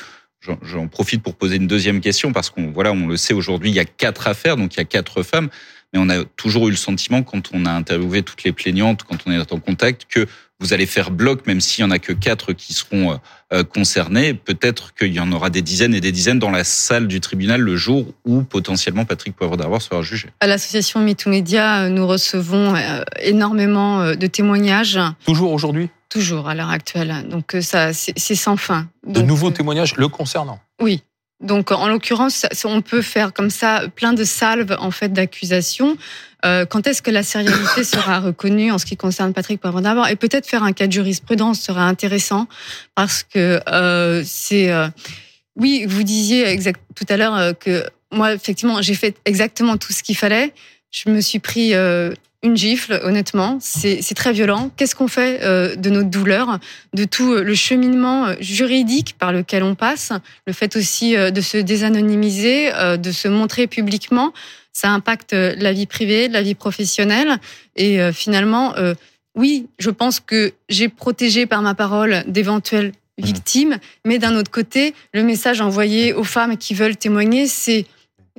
J'en 0.63 0.89
profite 0.89 1.23
pour 1.23 1.37
poser 1.37 1.57
une 1.57 1.67
deuxième 1.67 2.01
question 2.01 2.33
parce 2.33 2.51
qu'on 2.51 2.71
voilà, 2.71 2.93
on 2.93 3.07
le 3.07 3.17
sait 3.17 3.33
aujourd'hui, 3.33 3.71
il 3.71 3.75
y 3.75 3.81
a 3.81 3.85
quatre 3.85 4.27
affaires, 4.27 4.57
donc 4.57 4.75
il 4.75 4.77
y 4.77 4.81
a 4.81 4.85
quatre 4.85 5.23
femmes 5.23 5.49
mais 5.95 6.01
on 6.01 6.09
a 6.11 6.25
toujours 6.37 6.67
eu 6.67 6.71
le 6.73 6.77
sentiment, 6.77 7.23
quand 7.23 7.51
on 7.55 7.65
a 7.67 7.71
interviewé 7.71 8.23
toutes 8.23 8.43
les 8.43 8.53
plaignantes, 8.53 9.05
quand 9.05 9.19
on 9.27 9.31
est 9.31 9.53
en 9.53 9.61
contact, 9.61 10.07
que 10.09 10.27
vous 10.61 10.73
allez 10.73 10.87
faire 10.87 11.11
bloc, 11.11 11.47
même 11.47 11.61
s'il 11.61 11.85
y 11.85 11.87
en 11.87 11.91
a 11.91 11.99
que 11.99 12.13
quatre 12.13 12.53
qui 12.53 12.75
seront 12.75 13.13
euh, 13.13 13.17
euh, 13.53 13.65
concernés. 13.65 14.35
Peut-être 14.35 14.95
qu'il 14.95 15.13
y 15.13 15.21
en 15.21 15.31
aura 15.31 15.51
des 15.51 15.63
dizaines 15.63 15.95
et 15.95 16.01
des 16.01 16.13
dizaines 16.13 16.39
dans 16.39 16.51
la 16.51 16.65
salle 16.65 17.07
du 17.07 17.21
tribunal 17.21 17.61
le 17.61 17.77
jour 17.77 18.07
où 18.25 18.43
potentiellement 18.43 19.05
Patrick 19.05 19.37
Poivre 19.37 19.57
d'Arvor 19.57 19.83
sera 19.83 20.03
jugé. 20.03 20.29
À 20.41 20.47
l'association 20.47 21.01
MeToo 21.01 21.31
Media, 21.31 21.89
nous 21.89 22.07
recevons 22.07 22.75
euh, 22.75 23.03
énormément 23.21 24.15
de 24.15 24.27
témoignages. 24.27 24.99
Toujours 25.25 25.53
aujourd'hui? 25.53 25.91
Toujours 26.09 26.49
à 26.49 26.55
l'heure 26.55 26.71
actuelle. 26.71 27.27
Donc 27.29 27.57
ça, 27.61 27.93
c'est 27.93 28.35
sans 28.35 28.57
fin. 28.57 28.89
De 29.07 29.21
nouveaux 29.21 29.51
témoignages 29.51 29.97
le 29.97 30.09
concernant? 30.09 30.61
Oui. 30.81 31.03
Donc, 31.45 31.71
en 31.71 31.89
l'occurrence, 31.89 32.47
on 32.65 32.81
peut 32.81 33.03
faire 33.03 33.33
comme 33.33 33.51
ça 33.51 33.83
plein 33.95 34.15
de 34.15 34.25
salves 34.25 34.75
en 34.81 34.91
fait 34.91 35.13
d'accusations. 35.13 35.97
Euh, 36.45 36.65
quand 36.65 36.87
est-ce 36.87 37.03
que 37.03 37.11
la 37.11 37.23
sérialité 37.23 37.85
sera 37.85 38.21
reconnue 38.21 38.73
en 38.73 38.79
ce 38.79 38.87
qui 38.87 38.97
concerne 38.97 39.33
Patrick 39.35 39.61
Poivre 39.61 39.83
d'abord 39.83 40.09
Et 40.09 40.17
peut-être 40.17 40.47
faire 40.47 40.63
un 40.63 40.73
cas 40.73 40.87
de 40.87 40.93
jurisprudence 40.93 41.61
serait 41.61 41.83
intéressant 41.83 42.49
parce 42.95 43.23
que 43.23 43.61
euh, 43.69 44.23
c'est. 44.25 44.73
Euh, 44.73 44.89
oui, 45.57 45.85
vous 45.87 46.03
disiez 46.03 46.47
exact, 46.47 46.81
tout 46.97 47.07
à 47.09 47.17
l'heure 47.17 47.57
que 47.59 47.87
moi, 48.11 48.33
effectivement, 48.33 48.83
j'ai 48.83 48.95
fait 48.95 49.17
exactement 49.25 49.77
tout 49.77 49.93
ce 49.93 50.03
qu'il 50.03 50.17
fallait. 50.17 50.53
Je 50.91 51.11
me 51.11 51.21
suis 51.21 51.39
pris 51.39 51.75
une 52.45 52.57
gifle, 52.57 53.01
honnêtement. 53.03 53.59
C'est 53.61 54.15
très 54.15 54.33
violent. 54.33 54.71
Qu'est-ce 54.77 54.95
qu'on 54.95 55.09
fait 55.09 55.41
euh, 55.43 55.75
de 55.75 55.91
notre 55.91 56.11
douleur, 56.11 56.59
de 56.93 57.05
tout 57.05 57.33
euh, 57.33 57.43
le 57.43 57.55
cheminement 57.55 58.27
euh, 58.27 58.35
juridique 58.39 59.17
par 59.19 59.33
lequel 59.33 59.63
on 59.63 59.75
passe, 59.75 60.13
le 60.47 60.53
fait 60.53 60.77
aussi 60.77 61.17
de 61.17 61.41
se 61.41 61.57
désanonymiser, 61.57 62.71
de 62.99 63.13
se 63.13 63.29
montrer 63.29 63.67
publiquement, 63.67 64.33
ça 64.73 64.91
impacte 64.91 65.33
la 65.33 65.73
vie 65.73 65.87
privée, 65.87 66.29
la 66.29 66.43
vie 66.43 66.55
professionnelle. 66.55 67.39
Et 67.77 67.99
finalement, 68.13 68.75
oui, 69.35 69.67
je 69.79 69.91
pense 69.91 70.21
que 70.21 70.53
j'ai 70.69 70.89
protégé 70.89 71.47
par 71.47 71.63
ma 71.63 71.75
parole 71.75 72.25
d'éventuelles 72.27 72.93
mmh. 73.19 73.25
victimes, 73.25 73.79
mais 74.05 74.19
d'un 74.19 74.37
autre 74.37 74.51
côté, 74.51 74.95
le 75.15 75.23
message 75.23 75.61
envoyé 75.61 76.13
aux 76.13 76.25
femmes 76.25 76.57
qui 76.59 76.75
veulent 76.75 76.97
témoigner, 76.97 77.47
c'est 77.47 77.87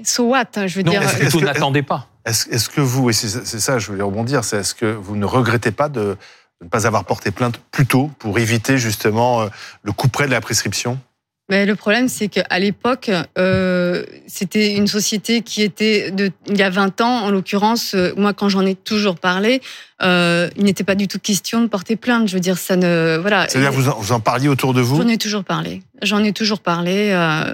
so 0.04 0.26
what 0.26 0.46
Je 0.68 0.76
veux 0.76 0.84
non, 0.84 0.92
dire. 0.92 1.02
Est-ce 1.02 1.38
que 1.38 1.44
n'attendez 1.44 1.82
pas 1.82 2.08
est-ce 2.26 2.70
que 2.70 2.82
vous, 2.82 3.10
et 3.10 3.14
c'est 3.14 3.60
ça, 3.60 3.78
je 3.78 3.88
voulais 3.88 4.04
rebondir, 4.04 4.44
c'est 4.44 4.58
est-ce 4.58 4.74
que 4.74 4.86
vous 4.86 5.16
ne 5.16 5.26
regrettez 5.26 5.72
pas 5.72 5.90
de, 5.90 6.18
ne 6.62 6.68
pas 6.68 6.88
avoir 6.88 7.06
porté 7.06 7.32
plainte 7.32 7.60
plus 7.72 7.86
tôt 7.86 8.10
pour 8.20 8.40
éviter 8.40 8.78
justement 8.78 9.42
euh, 9.42 9.48
le 9.84 9.92
coup 9.92 10.08
près 10.08 10.26
de 10.26 10.32
la 10.32 10.42
prescription? 10.42 11.00
Mais 11.48 11.68
le 11.68 11.76
problème, 11.76 12.08
c'est 12.08 12.28
qu'à 12.28 12.58
l'époque, 12.58 13.12
euh, 13.38 14.04
c'était 14.26 14.74
une 14.74 14.88
société 14.88 15.42
qui 15.42 15.62
était 15.62 16.10
de, 16.10 16.32
il 16.48 16.58
y 16.58 16.64
a 16.64 16.72
20 16.72 17.02
ans, 17.02 17.20
en 17.26 17.30
l'occurrence, 17.30 17.94
euh, 17.94 18.14
moi, 18.18 18.34
quand 18.34 18.50
j'en 18.50 18.66
ai 18.66 18.74
toujours 18.74 19.18
parlé, 19.18 19.62
euh, 20.02 20.50
il 20.58 20.64
n'était 20.64 20.84
pas 20.84 20.96
du 20.96 21.08
tout 21.08 21.20
question 21.20 21.62
de 21.62 21.68
porter 21.68 21.98
plainte. 21.98 22.28
Je 22.30 22.34
veux 22.34 22.40
dire, 22.40 22.58
ça 22.58 22.76
ne, 22.76 23.20
voilà. 23.22 23.48
C'est-à-dire, 23.48 23.72
vous, 23.72 23.92
vous 23.96 24.12
en 24.12 24.20
parliez 24.20 24.48
autour 24.48 24.74
de 24.74 24.82
vous? 24.82 25.00
J'en 25.00 25.08
ai 25.08 25.20
toujours 25.20 25.44
parlé. 25.44 25.84
J'en 26.02 26.24
ai 26.24 26.34
toujours 26.34 26.62
parlé. 26.62 27.10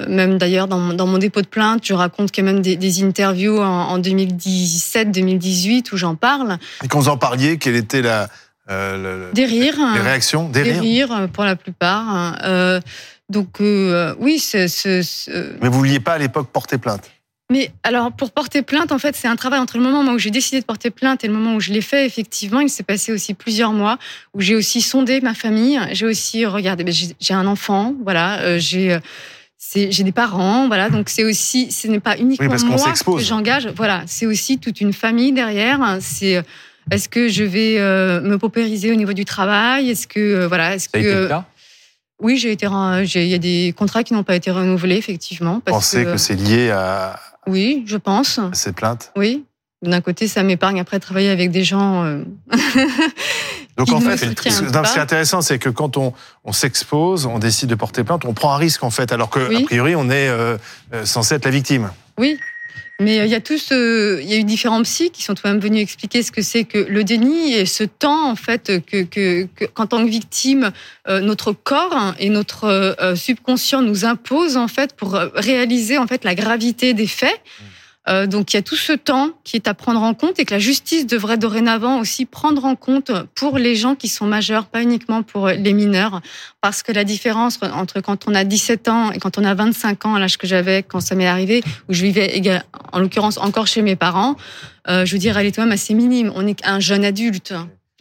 Même 0.07 0.38
d'ailleurs, 0.38 0.69
dans, 0.69 0.93
dans, 0.93 1.05
mon 1.05 1.17
dépôt 1.17 1.41
de 1.41 1.47
plainte, 1.47 1.85
je 1.85 1.93
raconte 1.93 2.33
quand 2.33 2.43
même 2.43 2.61
des, 2.61 2.77
des 2.77 3.03
interviews 3.03 3.59
en, 3.59 3.89
en 3.89 3.99
2017-2018 3.99 5.93
où 5.93 5.97
j'en 5.97 6.15
parle. 6.15 6.57
Et 6.81 6.88
quand 6.88 6.99
vous 6.99 7.09
en 7.09 7.17
parliez, 7.17 7.57
quelle 7.57 7.75
était 7.75 8.01
la 8.01 8.29
euh, 8.69 9.31
des 9.33 9.45
rires, 9.45 9.75
des 9.95 9.99
réactions, 9.99 10.47
des, 10.47 10.63
des 10.63 10.71
rires? 10.73 11.27
pour 11.33 11.43
la 11.43 11.55
plupart. 11.55 12.38
Euh, 12.43 12.79
donc 13.31 13.61
euh, 13.61 14.13
oui, 14.19 14.39
c'est. 14.39 14.67
Mais 15.61 15.69
vous 15.69 15.77
vouliez 15.79 15.99
pas 15.99 16.13
à 16.13 16.17
l'époque 16.17 16.49
porter 16.51 16.77
plainte 16.77 17.09
mais 17.51 17.69
alors, 17.83 18.13
pour 18.13 18.31
porter 18.31 18.61
plainte, 18.61 18.93
en 18.93 18.97
fait, 18.97 19.13
c'est 19.13 19.27
un 19.27 19.35
travail 19.35 19.59
entre 19.59 19.75
le 19.75 19.83
moment 19.83 20.09
où 20.13 20.17
j'ai 20.17 20.29
décidé 20.29 20.61
de 20.61 20.65
porter 20.65 20.89
plainte 20.89 21.25
et 21.25 21.27
le 21.27 21.33
moment 21.33 21.55
où 21.55 21.59
je 21.59 21.73
l'ai 21.73 21.81
fait. 21.81 22.05
Effectivement, 22.05 22.61
il 22.61 22.69
s'est 22.69 22.81
passé 22.81 23.11
aussi 23.11 23.33
plusieurs 23.33 23.73
mois 23.73 23.97
où 24.33 24.39
j'ai 24.39 24.55
aussi 24.55 24.79
sondé 24.79 25.19
ma 25.19 25.33
famille. 25.33 25.77
J'ai 25.91 26.05
aussi 26.05 26.45
regardé. 26.45 26.85
J'ai 27.19 27.33
un 27.33 27.45
enfant, 27.45 27.93
voilà. 28.05 28.39
Euh, 28.39 28.57
j'ai 28.57 28.93
euh, 28.93 28.99
j'ai 29.75 30.03
des 30.03 30.13
parents, 30.13 30.67
voilà. 30.67 30.89
Donc 30.89 31.09
c'est 31.09 31.25
aussi, 31.25 31.73
ce 31.73 31.89
n'est 31.89 31.99
pas 31.99 32.17
uniquement 32.17 32.55
moi 32.63 32.93
que 32.93 33.19
j'engage. 33.19 33.67
Voilà, 33.75 34.03
c'est 34.07 34.25
aussi 34.25 34.57
toute 34.57 34.79
une 34.79 34.93
famille 34.93 35.33
derrière. 35.33 35.97
C'est 35.99 36.41
est-ce 36.89 37.09
que 37.09 37.27
je 37.27 37.43
vais 37.43 37.79
me 38.21 38.37
paupériser 38.37 38.93
au 38.93 38.95
niveau 38.95 39.13
du 39.13 39.25
travail 39.25 39.89
Est-ce 39.89 40.07
que 40.07 40.45
voilà, 40.45 40.75
est-ce 40.75 40.87
que 40.87 41.29
oui, 42.21 42.38
j'ai 42.38 42.51
été. 42.51 42.68
Il 42.68 43.27
y 43.27 43.33
a 43.33 43.38
des 43.39 43.73
contrats 43.77 44.03
qui 44.03 44.13
n'ont 44.13 44.23
pas 44.23 44.35
été 44.35 44.51
renouvelés, 44.51 44.97
effectivement. 44.97 45.59
Parce 45.59 45.77
Pensez 45.77 46.06
que, 46.06 46.18
c'est 46.18 46.35
lié 46.35 46.69
à. 46.69 47.19
Oui, 47.47 47.83
je 47.88 47.97
pense. 47.97 48.39
À 48.39 48.51
ces 48.53 48.71
plaintes. 48.71 49.12
Oui. 49.15 49.44
D'un 49.83 50.01
côté, 50.01 50.27
ça 50.27 50.44
m'épargne 50.44 50.79
après 50.79 51.00
de 51.00 51.03
travailler 51.03 51.31
avec 51.31 51.50
des 51.50 51.63
gens. 51.63 52.06
Euh... 52.06 52.23
Donc 53.77 53.91
en 53.91 54.00
fait, 54.00 54.18
ce 54.18 54.25
qui 54.27 54.50
est 54.50 55.00
intéressant, 55.00 55.41
c'est 55.41 55.57
que 55.57 55.69
quand 55.69 55.97
on, 55.97 56.13
on 56.44 56.51
s'expose, 56.51 57.25
on 57.25 57.39
décide 57.39 57.69
de 57.69 57.75
porter 57.75 58.03
plainte, 58.03 58.25
on 58.25 58.33
prend 58.33 58.53
un 58.53 58.57
risque 58.57 58.83
en 58.83 58.91
fait, 58.91 59.12
alors 59.12 59.31
que 59.31 59.39
a 59.39 59.63
priori, 59.63 59.95
on 59.95 60.12
est 60.12 60.27
euh, 60.27 60.57
euh, 60.94 61.06
censé 61.06 61.33
être 61.33 61.45
la 61.45 61.51
victime. 61.51 61.89
Oui, 62.19 62.38
mais 63.01 63.19
euh, 63.19 63.25
il 63.25 63.31
y 63.31 63.36
a 63.36 63.42
tous, 63.42 63.71
il 63.71 64.30
y 64.30 64.33
a 64.33 64.38
eu 64.38 64.44
différents 64.44 64.81
psys 64.83 65.09
qui 65.09 65.24
sont 65.24 65.33
tout 65.33 65.48
même 65.48 65.59
venus 65.59 65.81
expliquer 65.81 66.24
ce 66.24 66.31
que 66.31 66.42
c'est 66.42 66.63
que 66.63 66.77
le 66.77 67.03
déni 67.03 67.53
et 67.53 67.65
ce 67.65 67.83
temps 67.83 68.30
en 68.30 68.36
fait 68.36 68.83
que, 68.86 69.03
que, 69.03 69.48
qu'en 69.74 69.88
tant 69.88 70.06
que 70.06 70.09
victime, 70.09 70.71
euh, 71.07 71.19
notre 71.19 71.51
corps 71.51 72.13
et 72.20 72.29
notre 72.29 72.65
euh, 72.65 73.15
subconscient 73.15 73.81
nous 73.81 74.05
impose 74.05 74.55
en 74.55 74.67
fait 74.67 74.93
pour 74.93 75.13
réaliser 75.34 75.98
en 75.98 76.08
fait 76.08 76.24
la 76.24 76.36
gravité 76.36 76.93
des 76.93 77.08
faits. 77.08 77.41
Euh, 78.10 78.25
donc 78.25 78.53
il 78.53 78.55
y 78.55 78.60
a 78.60 78.63
tout 78.63 78.75
ce 78.75 78.93
temps 78.93 79.29
qui 79.43 79.55
est 79.55 79.67
à 79.67 79.75
prendre 79.75 80.01
en 80.01 80.15
compte 80.15 80.39
et 80.39 80.46
que 80.46 80.53
la 80.53 80.60
justice 80.60 81.05
devrait 81.05 81.38
dorénavant 81.38 82.00
aussi 82.00 82.25
prendre 82.25 82.65
en 82.65 82.75
compte 82.75 83.12
pour 83.36 83.60
les 83.60 83.75
gens 83.75 83.93
qui 83.96 84.08
sont 84.08 84.25
majeurs, 84.25 84.65
pas 84.65 84.81
uniquement 84.81 85.22
pour 85.22 85.50
les 85.50 85.74
mineurs, 85.74 86.22
parce 86.62 86.81
que 86.81 86.91
la 86.91 87.03
différence 87.03 87.60
entre 87.62 88.01
quand 88.01 88.27
on 88.27 88.34
a 88.34 88.43
17 88.43 88.88
ans 88.88 89.12
et 89.12 89.20
quand 89.20 89.38
on 89.38 89.43
a 89.43 89.53
25 89.53 90.05
ans, 90.05 90.17
l'âge 90.17 90.38
que 90.38 90.48
j'avais 90.48 90.81
quand 90.81 91.00
ça 91.00 91.13
m'est 91.13 91.27
arrivé, 91.27 91.62
où 91.89 91.93
je 91.93 92.01
vivais 92.01 92.41
en 92.91 93.00
l'occurrence 93.00 93.38
encore 93.38 93.67
chez 93.67 93.84
mes 93.84 93.96
parents, 93.96 94.36
euh, 94.88 95.05
je 95.05 95.13
veux 95.13 95.20
dire, 95.20 95.38
elle 95.38 95.46
est 95.46 95.51
quand 95.51 95.63
même 95.63 95.72
assez 95.72 95.93
minime. 95.93 96.31
On 96.36 96.48
est 96.48 96.65
un 96.65 96.79
jeune 96.79 97.05
adulte. 97.05 97.53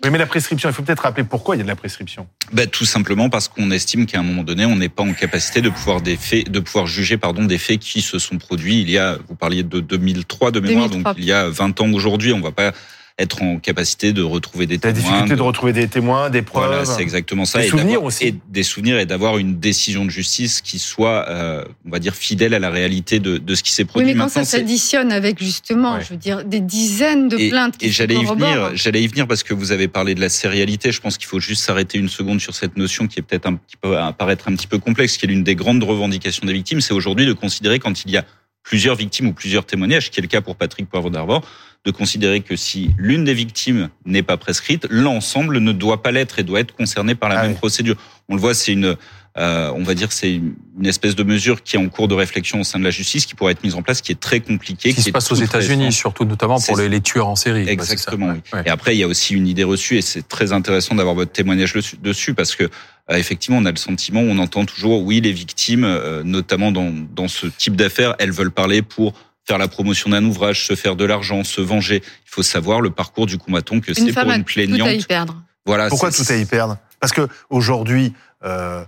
Oui, 0.02 0.10
mais 0.10 0.18
la 0.18 0.26
prescription, 0.26 0.68
il 0.68 0.72
faut 0.72 0.82
peut-être 0.82 1.00
rappeler 1.00 1.24
pourquoi 1.24 1.56
il 1.56 1.58
y 1.58 1.60
a 1.60 1.64
de 1.64 1.68
la 1.68 1.76
prescription. 1.76 2.26
Ben, 2.52 2.66
tout 2.66 2.86
simplement 2.86 3.28
parce 3.28 3.48
qu'on 3.48 3.70
estime 3.70 4.06
qu'à 4.06 4.20
un 4.20 4.22
moment 4.22 4.44
donné, 4.44 4.64
on 4.64 4.76
n'est 4.76 4.88
pas 4.88 5.02
en 5.02 5.12
capacité 5.12 5.60
de 5.60 5.68
pouvoir 5.68 6.00
des 6.00 6.16
faits, 6.16 6.50
de 6.50 6.60
pouvoir 6.60 6.86
juger, 6.86 7.18
pardon, 7.18 7.44
des 7.44 7.58
faits 7.58 7.80
qui 7.80 8.00
se 8.00 8.18
sont 8.18 8.38
produits 8.38 8.80
il 8.80 8.90
y 8.90 8.98
a, 8.98 9.18
vous 9.28 9.34
parliez 9.34 9.62
de 9.62 9.80
2003 9.80 10.52
de 10.52 10.60
mémoire, 10.60 10.88
donc 10.88 11.06
il 11.18 11.24
y 11.24 11.32
a 11.32 11.48
20 11.48 11.80
ans 11.82 11.92
aujourd'hui, 11.92 12.32
on 12.32 12.40
va 12.40 12.52
pas 12.52 12.72
être 13.18 13.42
en 13.42 13.58
capacité 13.58 14.12
de 14.12 14.22
retrouver 14.22 14.66
des 14.66 14.78
témoins. 14.78 14.94
La 14.94 15.00
difficulté 15.00 15.36
de... 15.36 15.42
retrouver 15.42 15.72
des 15.72 15.88
témoins, 15.88 16.30
des 16.30 16.42
preuves. 16.42 16.68
Voilà, 16.68 16.84
c'est 16.84 17.02
exactement 17.02 17.44
ça. 17.44 17.60
Des 17.60 17.66
et 17.66 17.68
souvenirs 17.68 18.02
aussi. 18.02 18.26
Et 18.26 18.34
des 18.48 18.62
souvenirs 18.62 18.98
et 18.98 19.06
d'avoir 19.06 19.38
une 19.38 19.58
décision 19.58 20.04
de 20.04 20.10
justice 20.10 20.60
qui 20.60 20.78
soit, 20.78 21.28
euh, 21.28 21.64
on 21.86 21.90
va 21.90 21.98
dire, 21.98 22.14
fidèle 22.14 22.54
à 22.54 22.58
la 22.58 22.70
réalité 22.70 23.18
de, 23.18 23.38
de 23.38 23.54
ce 23.54 23.62
qui 23.62 23.72
s'est 23.72 23.84
produit. 23.84 24.08
Oui, 24.08 24.14
mais 24.14 24.20
quand 24.20 24.28
ça 24.28 24.44
s'additionne 24.44 25.12
avec 25.12 25.38
justement, 25.42 26.00
je 26.00 26.10
veux 26.10 26.16
dire, 26.16 26.44
des 26.44 26.60
dizaines 26.60 27.28
de 27.28 27.50
plaintes 27.50 27.76
qui 27.76 27.86
Et 27.86 27.90
j'allais 27.90 28.16
y 28.16 28.24
venir, 28.24 28.70
j'allais 28.74 29.02
y 29.02 29.06
venir 29.06 29.26
parce 29.26 29.42
que 29.42 29.54
vous 29.54 29.72
avez 29.72 29.88
parlé 29.88 30.14
de 30.14 30.20
la 30.20 30.28
sérialité. 30.28 30.92
Je 30.92 31.00
pense 31.00 31.18
qu'il 31.18 31.26
faut 31.26 31.40
juste 31.40 31.62
s'arrêter 31.62 31.98
une 31.98 32.08
seconde 32.08 32.40
sur 32.40 32.54
cette 32.54 32.76
notion 32.76 33.06
qui 33.06 33.18
est 33.18 33.22
peut-être 33.22 33.46
un 33.46 33.54
petit 33.54 33.76
peu, 33.76 33.98
apparaître 33.98 34.48
un 34.48 34.54
petit 34.54 34.66
peu 34.66 34.78
complexe, 34.78 35.16
qui 35.16 35.26
est 35.26 35.28
l'une 35.28 35.44
des 35.44 35.54
grandes 35.54 35.82
revendications 35.82 36.46
des 36.46 36.52
victimes. 36.52 36.80
C'est 36.80 36.94
aujourd'hui 36.94 37.26
de 37.26 37.32
considérer 37.32 37.78
quand 37.78 38.04
il 38.04 38.10
y 38.10 38.16
a 38.16 38.24
plusieurs 38.62 38.94
victimes 38.94 39.28
ou 39.28 39.32
plusieurs 39.32 39.64
témoignages, 39.64 40.10
qui 40.10 40.20
est 40.20 40.22
le 40.22 40.28
cas 40.28 40.40
pour 40.40 40.56
Patrick 40.56 40.88
Poivre 40.88 41.10
d'Arvor, 41.10 41.42
de 41.84 41.90
considérer 41.90 42.40
que 42.40 42.56
si 42.56 42.90
l'une 42.98 43.24
des 43.24 43.34
victimes 43.34 43.88
n'est 44.04 44.22
pas 44.22 44.36
prescrite, 44.36 44.86
l'ensemble 44.90 45.58
ne 45.58 45.72
doit 45.72 46.02
pas 46.02 46.10
l'être 46.10 46.38
et 46.38 46.42
doit 46.42 46.60
être 46.60 46.74
concerné 46.74 47.14
par 47.14 47.28
la 47.28 47.40
ah 47.40 47.42
même 47.46 47.56
procédure. 47.56 47.96
On 48.28 48.34
le 48.34 48.40
voit, 48.40 48.54
c'est 48.54 48.72
une 48.72 48.96
euh, 49.38 49.70
on 49.76 49.84
va 49.84 49.94
dire, 49.94 50.10
c'est 50.10 50.32
une 50.32 50.56
espèce 50.84 51.14
de 51.14 51.22
mesure 51.22 51.62
qui 51.62 51.76
est 51.76 51.78
en 51.78 51.88
cours 51.88 52.08
de 52.08 52.14
réflexion 52.14 52.60
au 52.60 52.64
sein 52.64 52.80
de 52.80 52.84
la 52.84 52.90
justice, 52.90 53.26
qui 53.26 53.36
pourrait 53.36 53.52
être 53.52 53.62
mise 53.62 53.76
en 53.76 53.82
place, 53.82 54.00
qui 54.00 54.10
est 54.10 54.18
très 54.18 54.40
compliquée. 54.40 54.92
Qui, 54.92 55.02
se 55.02 55.10
passe 55.10 55.30
aux 55.30 55.36
États-Unis, 55.36 55.92
surtout 55.92 56.24
notamment 56.24 56.60
pour 56.60 56.76
les, 56.76 57.00
tueurs 57.00 57.28
en 57.28 57.36
série. 57.36 57.68
Exactement. 57.68 58.34
Oui. 58.34 58.60
Et 58.66 58.70
après, 58.70 58.96
il 58.96 58.98
y 58.98 59.04
a 59.04 59.06
aussi 59.06 59.34
une 59.34 59.46
idée 59.46 59.62
reçue, 59.62 59.98
et 59.98 60.02
c'est 60.02 60.26
très 60.26 60.52
intéressant 60.52 60.96
d'avoir 60.96 61.14
votre 61.14 61.30
témoignage 61.30 61.74
dessus, 62.02 62.34
parce 62.34 62.56
que 62.56 62.64
euh, 62.64 63.16
effectivement, 63.16 63.58
on 63.58 63.66
a 63.66 63.70
le 63.70 63.76
sentiment, 63.76 64.20
on 64.20 64.38
entend 64.38 64.64
toujours, 64.64 65.04
oui, 65.04 65.20
les 65.20 65.32
victimes, 65.32 65.84
euh, 65.84 66.22
notamment 66.24 66.72
dans, 66.72 66.92
dans 67.14 67.28
ce 67.28 67.46
type 67.46 67.76
d'affaires, 67.76 68.16
elles 68.18 68.32
veulent 68.32 68.50
parler 68.50 68.82
pour 68.82 69.14
faire 69.50 69.58
la 69.58 69.66
promotion 69.66 70.10
d'un 70.10 70.24
ouvrage, 70.24 70.64
se 70.64 70.76
faire 70.76 70.94
de 70.94 71.04
l'argent, 71.04 71.42
se 71.42 71.60
venger. 71.60 72.02
Il 72.04 72.30
faut 72.30 72.44
savoir 72.44 72.80
le 72.80 72.90
parcours 72.90 73.26
du 73.26 73.36
combattant 73.36 73.80
que 73.80 73.92
c'est 73.94 74.12
pour 74.12 74.30
une 74.30 74.44
plaignante. 74.44 74.78
Tout 74.78 74.86
à 74.86 74.92
y 74.92 75.02
perdre. 75.02 75.42
Voilà. 75.66 75.88
Pourquoi 75.88 76.12
tout 76.12 76.22
à 76.28 76.36
y 76.36 76.44
perdre? 76.44 76.78
Parce 77.00 77.12
que 77.12 77.26
aujourd'hui, 77.48 78.12
euh, 78.44 78.84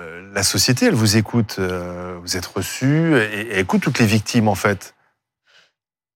euh, 0.00 0.30
la 0.34 0.42
société, 0.42 0.84
elle 0.84 0.94
vous 0.94 1.16
écoute, 1.16 1.56
euh, 1.58 2.18
vous 2.22 2.36
êtes 2.36 2.44
reçu, 2.44 3.16
et, 3.16 3.56
et 3.56 3.60
écoute 3.60 3.80
toutes 3.80 4.00
les 4.00 4.06
victimes 4.06 4.48
en 4.48 4.54
fait 4.54 4.94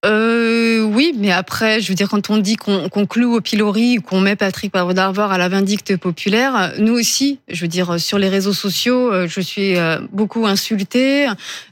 euh, 0.07 0.83
oui, 0.83 1.13
mais 1.17 1.33
après, 1.33 1.81
je 1.81 1.89
veux 1.89 1.95
dire, 1.95 2.09
quand 2.09 2.31
on 2.31 2.39
dit 2.39 2.57
qu'on 2.57 3.07
cloue 3.07 3.37
au 3.37 3.41
pilori 3.41 3.99
ou 3.99 4.03
qu'on 4.03 4.21
met 4.21 4.37
Patrick 4.37 4.73
d'Arvor 4.73 5.33
à 5.33 5.39
la 5.39 5.49
vindicte 5.49 5.97
populaire, 5.97 6.73
nous 6.79 6.93
aussi, 6.93 7.41
je 7.49 7.63
veux 7.63 7.69
dire, 7.69 7.99
sur 7.99 8.19
les 8.19 8.29
réseaux 8.29 8.53
sociaux, 8.53 9.13
euh, 9.13 9.27
je 9.29 9.41
suis 9.41 9.77
euh, 9.77 9.99
beaucoup 10.13 10.47
insultée, 10.47 11.27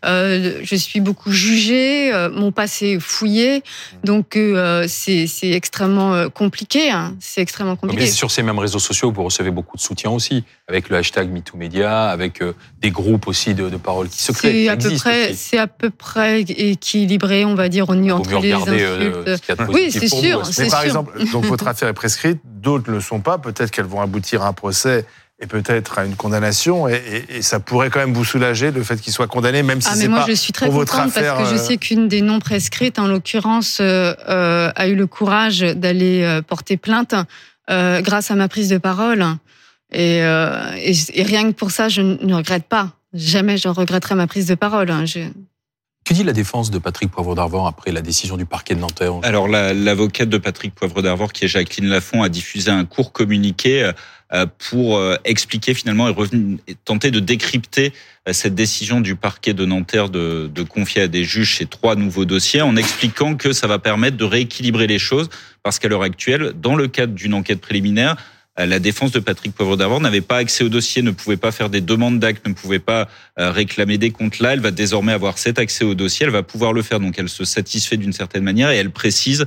euh, 0.05 0.61
je 0.63 0.75
suis 0.75 1.01
beaucoup 1.01 1.31
jugée, 1.31 2.13
mon 2.33 2.51
passé 2.51 2.99
fouillé, 3.01 3.63
donc 4.03 4.39
c'est 4.89 5.29
extrêmement 5.43 6.29
compliqué. 6.31 6.91
Hein, 6.91 7.15
c'est 7.21 7.41
extrêmement 7.41 7.77
compliqué. 7.77 8.05
Mais 8.05 8.11
sur 8.11 8.31
ces 8.31 8.43
mêmes 8.43 8.59
réseaux 8.59 8.79
sociaux, 8.79 9.13
vous 9.13 9.23
recevez 9.23 9.51
beaucoup 9.51 9.77
de 9.77 9.83
soutien 9.83 10.11
aussi, 10.11 10.45
avec 10.69 10.89
le 10.89 10.97
hashtag 10.97 11.31
MeTooMedia, 11.31 12.09
avec 12.09 12.43
des 12.81 12.91
groupes 12.91 13.29
aussi 13.29 13.55
de, 13.55 13.69
de 13.69 13.77
paroles 13.77 14.09
qui 14.09 14.23
se 14.23 14.33
créent. 14.33 14.65
C'est 14.65 14.69
à 14.69 14.77
peu 14.77 14.91
près, 14.97 15.35
c'est 15.35 15.59
à 15.59 15.67
peu 15.67 15.91
près 15.91 16.41
équilibré, 16.41 17.45
on 17.45 17.55
va 17.55 17.69
dire, 17.69 17.89
au 17.89 17.95
niveau 17.95 18.24
mieux 18.25 18.37
regarder 18.37 18.83
euh, 18.83 19.37
Oui, 19.69 19.91
c'est 19.91 20.09
sûr. 20.09 20.43
Mais 20.59 20.69
par 20.69 20.83
exemple, 20.83 21.13
donc 21.33 21.45
votre 21.45 21.67
affaire 21.67 21.89
est 21.89 21.95
prescrite, 21.95 22.41
d'autres 22.45 22.91
ne 22.91 22.97
le 22.97 23.01
sont 23.01 23.21
pas. 23.21 23.39
Peut-être 23.39 23.71
qu'elles 23.71 23.87
vont 23.87 24.01
aboutir 24.01 24.43
à 24.43 24.49
un 24.49 24.53
procès 24.53 25.07
et 25.41 25.47
peut-être 25.47 25.99
à 25.99 26.05
une 26.05 26.15
condamnation, 26.15 26.87
et, 26.89 27.43
ça 27.43 27.59
pourrait 27.59 27.91
quand 27.91 27.99
même 27.99 28.15
vous 28.15 28.25
soulager 28.25 28.71
le 28.71 28.85
fait 28.85 29.01
qu'il 29.01 29.13
soit 29.13 29.27
condamné, 29.27 29.65
même 29.65 29.81
si 29.81 29.89
ah, 29.91 29.97
c'est 29.97 30.07
moi 30.07 30.25
je 30.29 30.33
suis 30.33 30.53
très 30.53 30.69
contente 30.69 31.13
parce 31.13 31.13
que 31.13 31.45
je 31.51 31.55
euh, 31.55 31.59
sais 31.59 31.77
qu'une 31.77 32.07
des 32.07 32.23
non 32.23 32.39
prescrites, 32.39 33.01
en 33.01 33.09
l'occurrence, 33.09 33.79
euh, 33.81 34.15
a 34.75 34.87
eu 34.87 34.95
le 34.95 35.07
courage 35.09 35.61
d'aller 35.61 36.41
porter 36.47 36.77
plainte 36.77 37.15
grâce 37.69 38.31
à 38.31 38.37
ma 38.37 38.49
prise 38.49 38.69
de 38.69 38.79
parole, 38.79 39.27
et, 39.93 40.19
et, 40.19 41.23
rien 41.23 41.51
que 41.51 41.57
pour 41.57 41.73
ça, 41.73 41.89
je 41.89 42.01
ne 42.01 42.35
regrette 42.35 42.65
pas. 42.65 42.93
Jamais 43.15 43.57
je 43.57 43.69
regretterai 43.69 44.17
ma 44.17 44.27
prise 44.27 44.47
de 44.47 44.57
parole. 44.57 44.91
Hein. 44.91 45.05
Je... 45.05 45.21
Que 46.05 46.13
dit 46.13 46.23
la 46.23 46.35
défense 46.35 46.71
de 46.71 46.79
Patrick 46.79 47.11
Poivre 47.11 47.35
d'Arvor 47.35 47.67
après 47.67 47.91
la 47.91 48.03
décision 48.03 48.37
du 48.37 48.45
parquet 48.45 48.75
de 48.75 48.81
Nanterre 48.81 49.15
Alors 49.23 49.49
l'avocate 49.49 50.29
de 50.29 50.37
Patrick 50.37 50.75
Poivre 50.75 51.01
d'Arvor, 51.01 51.33
qui 51.33 51.47
est 51.47 51.49
Jacqueline 51.49 51.89
Lafont, 51.89 52.23
a 52.23 52.29
diffusé 52.29 52.71
un 52.71 52.85
court 52.85 53.11
communiqué 53.11 53.91
euh, 54.35 54.45
pour 54.71 54.99
euh, 54.99 55.17
expliquer 55.25 55.73
finalement 55.73 56.11
et, 56.11 56.75
tenter 56.85 57.11
de 57.11 57.21
décrypter 57.21 57.95
euh, 58.29 58.35
cette 58.35 58.55
décision 58.55 59.01
du 59.01 59.17
parquet 59.17 59.55
de 59.55 59.65
Nanterre 59.65 60.11
de, 60.11 60.51
de 60.53 60.63
confier 60.63 61.03
à 61.03 61.09
des 61.09 61.25
juges 61.25 61.57
ces 61.57 61.67
trois 61.67 61.97
nouveaux 61.97 62.27
dossiers 62.27 62.61
en 62.61 62.77
expliquant 62.77 63.35
que 63.35 63.55
ça 63.55 63.67
va 63.67 63.79
permettre 63.79 64.19
de 64.19 64.25
rééquilibrer 64.25 64.87
les 64.87 64.99
choses 64.99 65.31
parce 65.63 65.79
qu'à 65.79 65.89
l'heure 65.89 66.03
actuelle, 66.03 66.53
dans 66.55 66.77
le 66.77 66.87
cadre 66.87 67.15
d'une 67.15 67.33
enquête 67.33 67.63
préliminaire, 67.63 68.17
euh, 68.17 68.19
la 68.57 68.79
défense 68.79 69.11
de 69.11 69.19
Patrick 69.19 69.53
Poivre 69.53 69.77
d'Arvor 69.77 70.01
n'avait 70.01 70.21
pas 70.21 70.37
accès 70.37 70.63
au 70.63 70.69
dossier, 70.69 71.03
ne 71.03 71.11
pouvait 71.11 71.37
pas 71.37 71.51
faire 71.51 71.71
des 71.71 71.81
demandes 71.81 72.21
d'actes, 72.21 72.47
ne 72.47 72.53
pouvait 72.53 72.79
pas 72.79 73.09
euh, 73.39 73.51
réclamer 73.51 73.99
des 73.99 74.11
comptes 74.11 74.39
là. 74.39 74.53
Elle 74.53 74.61
va 74.61 74.71
désormais 74.71 75.13
avoir 75.13 75.39
cet 75.39 75.59
accès 75.59 75.85
au 75.85 75.95
dossier, 75.95 76.27
elle 76.27 76.33
va 76.33 76.45
pouvoir 76.45 76.73
le 76.73 76.83
faire. 76.83 77.01
Donc 77.01 77.19
elle 77.19 77.29
se 77.29 77.45
satisfait 77.45 77.97
d'une 77.97 78.13
certaine 78.13 78.45
manière 78.45 78.71
et 78.71 78.77
elle 78.77 78.91
précise 78.91 79.47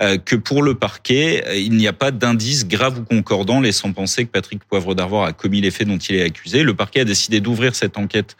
euh, 0.00 0.18
que 0.18 0.36
pour 0.36 0.62
le 0.62 0.74
parquet, 0.74 1.44
il 1.56 1.72
n'y 1.72 1.88
a 1.88 1.92
pas 1.92 2.12
d'indice 2.12 2.66
grave 2.66 2.98
ou 3.00 3.02
concordant 3.02 3.60
laissant 3.60 3.92
penser 3.92 4.24
que 4.24 4.30
Patrick 4.30 4.62
Poivre 4.64 4.94
d'Arvor 4.94 5.24
a 5.24 5.32
commis 5.32 5.60
les 5.60 5.72
faits 5.72 5.88
dont 5.88 5.98
il 5.98 6.14
est 6.14 6.22
accusé. 6.22 6.62
Le 6.62 6.74
parquet 6.74 7.00
a 7.00 7.04
décidé 7.04 7.40
d'ouvrir 7.40 7.74
cette 7.74 7.98
enquête 7.98 8.36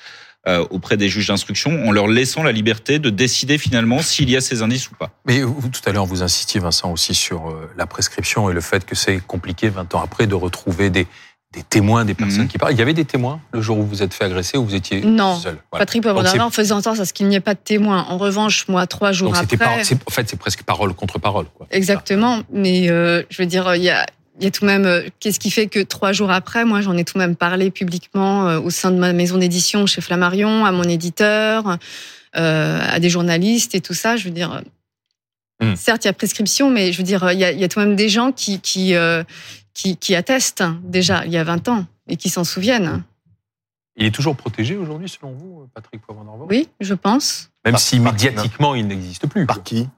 euh, 0.47 0.65
auprès 0.71 0.99
des 0.99 1.09
juges 1.09 1.29
d'instruction 1.29 1.87
en 1.87 1.91
leur 1.91 2.07
laissant 2.07 2.43
la 2.43 2.53
liberté 2.53 2.99
de 2.99 3.09
décider 3.09 3.57
finalement 3.57 4.01
s'il 4.01 4.29
y 4.29 4.37
a 4.37 4.43
ces 4.43 4.61
indices 4.61 4.91
ou 4.91 4.95
pas. 4.95 5.11
Mais 5.25 5.41
vous, 5.41 5.69
tout 5.69 5.81
à 5.87 5.93
l'heure, 5.93 6.05
vous 6.05 6.23
insistiez, 6.23 6.61
Vincent, 6.61 6.93
aussi 6.93 7.15
sur 7.15 7.49
euh, 7.49 7.71
la 7.79 7.87
prescription 7.87 8.51
et 8.51 8.53
le 8.53 8.61
fait 8.61 8.85
que 8.85 8.95
c'est 8.95 9.21
compliqué 9.27 9.71
20 9.71 9.95
ans 9.95 10.03
après 10.03 10.27
de 10.27 10.35
retrouver 10.35 10.91
des, 10.91 11.07
des 11.55 11.63
témoins, 11.63 12.05
des 12.05 12.13
personnes 12.13 12.43
mhm. 12.43 12.49
qui 12.49 12.59
parlent. 12.59 12.73
Il 12.73 12.79
y 12.79 12.83
avait 12.83 12.93
des 12.93 13.07
témoins 13.07 13.41
le 13.53 13.63
jour 13.63 13.79
où 13.79 13.85
vous 13.85 14.03
êtes 14.03 14.13
fait 14.13 14.25
agresser 14.25 14.59
ou 14.59 14.65
vous 14.65 14.75
étiez 14.75 15.01
non. 15.01 15.37
seul? 15.37 15.55
Non, 15.55 15.79
Patrick 15.79 16.05
faisait 16.53 16.73
en 16.73 16.83
sorte 16.83 17.01
à 17.01 17.07
ce 17.07 17.15
qu'il 17.15 17.29
n'y 17.29 17.37
ait 17.37 17.41
pas 17.41 17.55
de 17.55 17.61
témoins. 17.61 18.05
En 18.09 18.19
revanche, 18.19 18.69
moi, 18.69 18.87
trois 18.87 19.13
jours 19.13 19.33
Donc 19.33 19.53
après... 19.53 19.81
en 19.81 20.11
fait, 20.11 20.29
c'est 20.29 20.39
presque 20.39 20.63
parole 20.63 20.93
contre 20.93 21.19
parole. 21.19 21.47
Quoi. 21.57 21.67
Exactement, 21.71 22.43
mais 22.53 22.91
euh, 22.91 23.23
je 23.31 23.41
veux 23.41 23.47
dire, 23.47 23.75
il 23.77 23.83
y 23.83 23.91
a, 23.91 24.05
il 24.39 24.45
y 24.45 24.47
a 24.47 24.51
tout 24.51 24.63
de 24.63 24.67
même, 24.67 24.85
euh, 24.85 25.09
qu'est-ce 25.21 25.39
qui 25.39 25.51
fait 25.51 25.69
que 25.69 25.81
trois 25.81 26.13
jours 26.13 26.31
après, 26.31 26.65
moi, 26.65 26.81
j'en 26.81 26.97
ai 26.97 27.05
tout 27.05 27.15
de 27.15 27.19
même 27.19 27.37
parlé 27.37 27.71
publiquement 27.71 28.49
euh, 28.49 28.61
au 28.61 28.71
sein 28.71 28.91
de 28.91 28.99
ma 28.99 29.13
maison 29.13 29.39
d'édition 29.39 29.87
chez 29.87 30.01
Flammarion, 30.01 30.65
à 30.65 30.73
mon 30.73 30.83
éditeur, 30.83 31.79
euh, 32.37 32.81
à 32.83 32.99
des 32.99 33.11
journalistes 33.11 33.75
et 33.75 33.81
tout 33.81 33.95
ça. 33.95 34.17
Je 34.17 34.25
veux 34.25 34.35
dire, 34.35 34.63
hmm. 35.61 35.77
certes, 35.77 36.05
il 36.05 36.09
y 36.09 36.11
a 36.11 36.13
prescription, 36.13 36.71
mais 36.71 36.93
je 36.93 36.99
veux 36.99 37.05
dire, 37.05 37.31
il 37.31 37.39
y 37.39 37.45
a, 37.45 37.53
il 37.53 37.61
y 37.61 37.65
a 37.65 37.69
tout 37.69 37.81
de 37.81 37.85
même 37.85 37.97
des 37.97 38.09
gens 38.09 38.33
qui 38.33 38.61
qui, 38.61 38.95
qui, 39.73 39.97
qui 39.97 40.15
attestent 40.15 40.65
déjà 40.83 41.25
il 41.25 41.33
y 41.33 41.39
a 41.39 41.45
20 41.45 41.69
ans 41.69 41.87
et 42.09 42.17
qui 42.17 42.29
s'en 42.29 42.45
souviennent. 42.45 43.03
Il 43.97 44.07
est 44.07 44.11
toujours 44.11 44.35
protégé 44.35 44.77
aujourd'hui, 44.77 45.09
selon 45.09 45.33
vous, 45.33 45.69
Patrick 45.73 46.03
poivre 46.03 46.25
Oui, 46.51 46.69
je 46.81 46.95
pense. 46.95 47.51
Même 47.65 47.77
si 47.77 48.01
médiatiquement, 48.01 48.75
il 48.75 48.89
n'existe 48.89 49.29
plus. 49.29 49.47
Par 49.47 49.63
qui? 49.63 49.89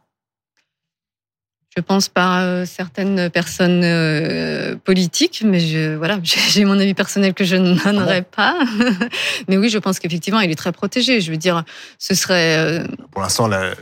Je 1.76 1.82
pense 1.82 2.08
par 2.08 2.40
euh, 2.40 2.64
certaines 2.64 3.28
personnes 3.28 3.82
euh, 3.84 4.76
politiques, 4.76 5.42
mais 5.44 5.60
je, 5.60 5.94
voilà, 5.94 6.18
j'ai 6.22 6.64
mon 6.64 6.78
avis 6.78 6.94
personnel 6.94 7.34
que 7.34 7.44
je 7.44 7.56
ne 7.56 7.74
donnerai 7.74 8.22
pas. 8.22 8.58
mais 9.48 9.58
oui, 9.58 9.68
je 9.68 9.78
pense 9.78 9.98
qu'effectivement, 9.98 10.40
il 10.40 10.50
est 10.50 10.56
très 10.56 10.72
protégé. 10.72 11.20
Je 11.20 11.30
veux 11.30 11.36
dire, 11.36 11.64
ce 11.98 12.14
serait. 12.14 12.56
Euh, 12.56 12.86
pour 13.10 13.20
l'instant, 13.20 13.46
la, 13.46 13.74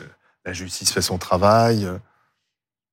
la, 0.44 0.52
justice 0.52 0.92
fait 0.92 1.02
son 1.02 1.18
travail. 1.18 1.86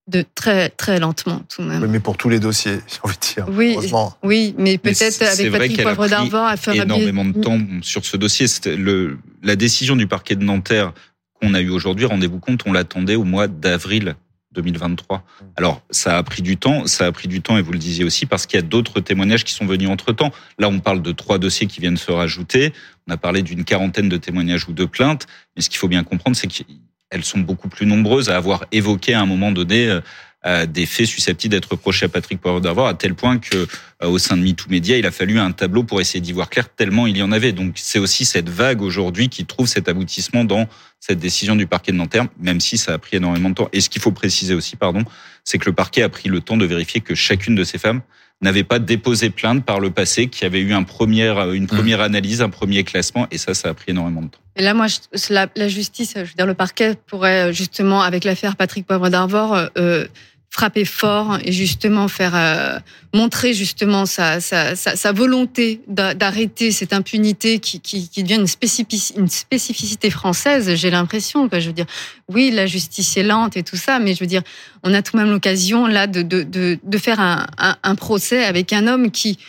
De 0.08 0.26
très 0.36 0.70
très 0.70 1.00
lentement 1.00 1.44
tout 1.48 1.62
de 1.62 1.68
même. 1.68 1.86
mais 1.86 2.00
pour 2.00 2.18
tous 2.18 2.28
les 2.28 2.40
dossiers, 2.40 2.80
j'ai 2.88 3.00
envie 3.04 3.16
de 3.16 3.34
dire. 3.34 3.46
Oui, 3.50 3.78
oui, 4.24 4.56
mais 4.58 4.78
peut-être 4.78 5.22
avec 5.22 5.52
Patrick 5.52 5.82
Poivre 5.82 6.08
d'Arvor 6.08 6.46
à 6.46 6.58
faire 6.58 6.74
énormément 6.74 7.24
de 7.26 7.40
temps 7.40 7.60
sur 7.82 8.04
ce 8.06 8.18
dossier. 8.18 8.48
Le, 8.66 9.18
la 9.42 9.56
décision 9.56 9.96
du 9.96 10.08
parquet 10.08 10.36
de 10.36 10.44
Nanterre 10.44 10.94
qu'on 11.40 11.54
a 11.54 11.62
eu 11.62 11.70
aujourd'hui, 11.70 12.06
rendez-vous 12.06 12.40
compte, 12.40 12.62
on 12.66 12.74
l'attendait 12.74 13.16
au 13.16 13.24
mois 13.24 13.48
d'avril 13.48 14.16
2023. 14.54 15.18
Mmh. 15.18 15.46
Alors, 15.56 15.82
ça 15.90 16.18
a 16.18 16.24
pris 16.24 16.42
du 16.42 16.58
temps, 16.58 16.88
ça 16.88 17.06
a 17.06 17.12
pris 17.12 17.28
du 17.28 17.42
temps, 17.42 17.58
et 17.58 17.62
vous 17.62 17.72
le 17.72 17.80
disiez 17.80 18.04
aussi, 18.04 18.26
parce 18.26 18.46
qu'il 18.46 18.60
y 18.60 18.64
a 18.64 18.66
d'autres 18.66 19.00
témoignages 19.00 19.44
qui 19.44 19.54
sont 19.54 19.66
venus 19.66 19.90
entre-temps. 19.90 20.32
Là, 20.60 20.70
on 20.70 20.80
parle 20.80 21.02
de 21.02 21.12
trois 21.12 21.38
dossiers 21.38 21.68
qui 21.68 21.82
viennent 21.82 21.98
se 21.98 22.12
rajouter. 22.12 22.74
On 23.08 23.14
a 23.14 23.18
parlé 23.18 23.42
d'une 23.42 23.64
quarantaine 23.64 24.10
de 24.10 24.18
témoignages 24.18 24.68
ou 24.68 24.74
de 24.74 24.86
plaintes, 24.86 25.28
mais 25.56 25.62
ce 25.62 25.70
qu'il 25.70 25.80
faut 25.80 25.88
bien 25.88 26.04
comprendre, 26.04 26.36
c'est 26.36 26.48
qu'elles 26.48 27.24
sont 27.24 27.40
beaucoup 27.40 27.70
plus 27.70 27.86
nombreuses 27.86 28.30
à 28.30 28.38
avoir 28.38 28.66
évoqué 28.72 29.14
à 29.14 29.22
un 29.22 29.26
moment 29.26 29.52
donné 29.52 29.88
euh, 29.88 30.02
euh, 30.48 30.66
des 30.66 30.88
faits 30.88 31.06
susceptibles 31.06 31.52
d'être 31.52 31.70
reprochés 31.72 32.06
à 32.08 32.10
Patrick 32.10 32.42
Poivre 32.42 32.62
d'Arvor, 32.62 32.88
à 32.88 32.96
tel 32.96 33.14
point 33.14 33.38
que 33.38 33.68
euh, 34.02 34.08
au 34.08 34.18
sein 34.18 34.36
de 34.36 34.42
MeToo 34.42 34.72
Media, 34.72 34.98
il 34.98 35.06
a 35.06 35.12
fallu 35.12 35.38
un 35.38 35.52
tableau 35.52 35.84
pour 35.84 36.02
essayer 36.02 36.20
d'y 36.20 36.34
voir 36.34 36.50
clair, 36.50 36.68
tellement 36.68 37.06
il 37.06 37.16
y 37.16 37.22
en 37.22 37.32
avait. 37.32 37.52
Donc 37.52 37.74
c'est 37.76 38.00
aussi 38.00 38.26
cette 38.26 38.50
vague 38.50 38.82
aujourd'hui 38.82 39.30
qui 39.30 39.46
trouve 39.46 39.68
cet 39.68 39.88
aboutissement 39.88 40.44
dans 40.44 40.68
cette 41.02 41.20
décision 41.20 41.56
du 41.56 41.68
parquet 41.68 41.92
de 41.92 41.98
Nanterre, 41.98 42.28
même 42.40 42.62
si 42.62 42.78
ça 42.78 42.94
a 42.94 42.98
pris 42.98 43.18
énormément 43.18 43.50
de 43.50 43.56
temps. 43.56 43.70
Et 43.74 43.82
ce 43.82 43.90
qu'il 43.90 44.02
faut 44.02 44.12
préciser 44.12 44.54
aussi, 44.54 44.76
pardon, 44.76 45.04
c'est 45.44 45.58
que 45.58 45.66
le 45.66 45.74
parquet 45.74 46.04
a 46.04 46.10
pris 46.10 46.30
le 46.30 46.40
temps 46.40 46.58
de 46.58 46.66
vérifier 46.66 47.02
que 47.02 47.16
chacune 47.16 47.56
de 47.56 47.64
ces 47.64 47.80
femmes 47.80 48.02
n'avait 48.42 48.64
pas 48.64 48.80
déposé 48.80 49.30
plainte 49.30 49.66
par 49.66 49.80
le 49.80 49.92
passé, 49.92 50.28
qui 50.28 50.46
avait 50.46 50.62
eu 50.62 50.74
un 50.74 50.84
première, 50.84 51.38
euh, 51.38 51.54
une 51.54 51.68
première 51.68 52.00
mmh. 52.00 52.02
analyse, 52.02 52.42
un 52.42 52.50
premier 52.50 52.84
classement, 52.84 53.28
et 53.32 53.38
ça, 53.38 53.54
ça 53.54 53.70
a 53.70 53.74
pris 53.74 53.92
énormément 53.92 54.22
de 54.22 54.28
temps. 54.28 54.40
Et 54.56 54.64
là, 54.64 54.74
moi, 54.74 54.88
la, 55.30 55.48
la 55.56 55.68
justice, 55.68 56.14
je 56.16 56.22
veux 56.22 56.36
dire, 56.36 56.48
le 56.48 56.54
parquet 56.54 56.96
pourrait 57.08 57.54
justement, 57.54 58.02
avec 58.02 58.24
l'affaire 58.24 58.56
Patrick 58.56 58.86
Poivre 58.86 59.10
d'Arvor, 59.10 59.70
euh, 59.78 60.08
frapper 60.54 60.84
fort 60.84 61.40
et 61.46 61.54
justement 61.54 62.10
faire 62.10 62.36
euh, 62.36 62.78
montrer 63.14 63.54
justement 63.54 64.06
sa, 64.06 64.42
sa, 64.42 64.76
sa, 64.76 65.12
volonté 65.14 65.82
d'arrêter 65.88 66.72
cette 66.72 66.92
impunité 66.92 67.60
qui, 67.60 67.80
qui, 67.80 68.10
qui 68.10 68.22
devient 68.22 68.36
une, 68.36 68.48
spécificité, 68.48 69.18
une 69.18 69.30
spécificité 69.30 70.10
française. 70.10 70.76
J'ai 70.76 70.92
l'impression 70.92 71.50
je 71.54 71.68
veux 71.68 71.74
dire, 71.74 71.86
oui, 72.28 72.52
la 72.52 72.66
justice 72.66 73.16
est 73.16 73.24
lente 73.24 73.56
et 73.56 73.64
tout 73.64 73.78
ça, 73.78 74.00
mais 74.00 74.14
je 74.14 74.20
veux 74.20 74.28
dire, 74.28 74.44
on 74.84 74.94
a 74.94 75.02
tout 75.02 75.14
de 75.14 75.24
même 75.24 75.32
l'occasion 75.32 75.88
là 75.88 76.06
de, 76.06 76.22
de, 76.22 76.44
de, 76.44 76.78
de 76.84 76.98
faire 76.98 77.22
un, 77.22 77.48
un, 77.58 77.96
procès 77.96 78.44
avec 78.44 78.74
un 78.74 78.88
homme 78.88 79.10
qui, 79.10 79.40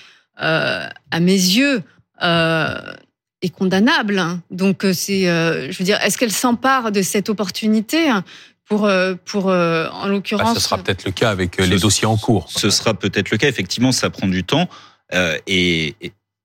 euh, 0.41 0.87
à 1.11 1.19
mes 1.19 1.33
yeux, 1.33 1.83
euh, 2.23 2.75
est 3.43 3.51
condamnable. 3.51 4.23
Donc 4.53 4.87
c'est, 4.93 5.29
euh, 5.29 5.73
je 5.73 5.79
veux 5.79 5.85
dire, 5.85 5.99
est-ce 6.01 6.17
qu'elle 6.17 6.33
s'empare 6.33 6.93
de 6.93 7.03
cette 7.03 7.29
opportunité 7.29 8.09
pour, 8.73 8.87
euh, 8.87 9.15
pour 9.27 9.51
euh, 9.51 9.87
en 9.93 10.09
l'occurrence. 10.09 10.49
Ah, 10.51 10.55
ce 10.55 10.61
sera 10.61 10.79
peut-être 10.79 11.05
le 11.05 11.13
cas 11.13 11.31
avec 11.31 11.61
euh, 11.61 11.67
les 11.67 11.79
dossiers 11.79 12.07
en 12.07 12.17
cours. 12.17 12.47
Ce 12.49 12.71
sera 12.71 12.95
peut-être 12.95 13.31
le 13.31 13.37
cas. 13.37 13.49
Effectivement, 13.49 13.93
ça 13.93 14.09
prend 14.09 14.27
du 14.27 14.45
temps. 14.45 14.69
et, 15.47 15.95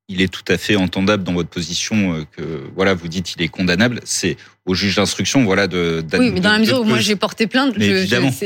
il 0.10 0.22
est 0.22 0.32
tout 0.32 0.44
à 0.48 0.58
fait 0.58 0.78
entendable 0.78 1.24
dans 1.24 1.34
votre 1.34 1.50
position 1.50 2.14
euh, 2.14 2.24
que 2.36 2.64
voilà 2.76 2.94
vous 2.94 3.10
dites 3.10 3.36
il 3.36 3.42
est 3.42 3.50
condamnable. 3.50 4.00
C'est 4.06 4.38
au 4.66 4.74
juge 4.74 4.96
d'instruction 4.96 5.44
voilà 5.44 5.68
de, 5.68 6.04
oui 6.18 6.32
mais 6.32 6.40
dans 6.40 6.52
la 6.52 6.60
mesure 6.60 6.80
où 6.80 6.86
moi 6.86 7.00
j'ai 7.00 7.18
porté 7.18 7.48
plainte 7.48 7.74
je, 7.78 7.84
évidemment 7.84 8.30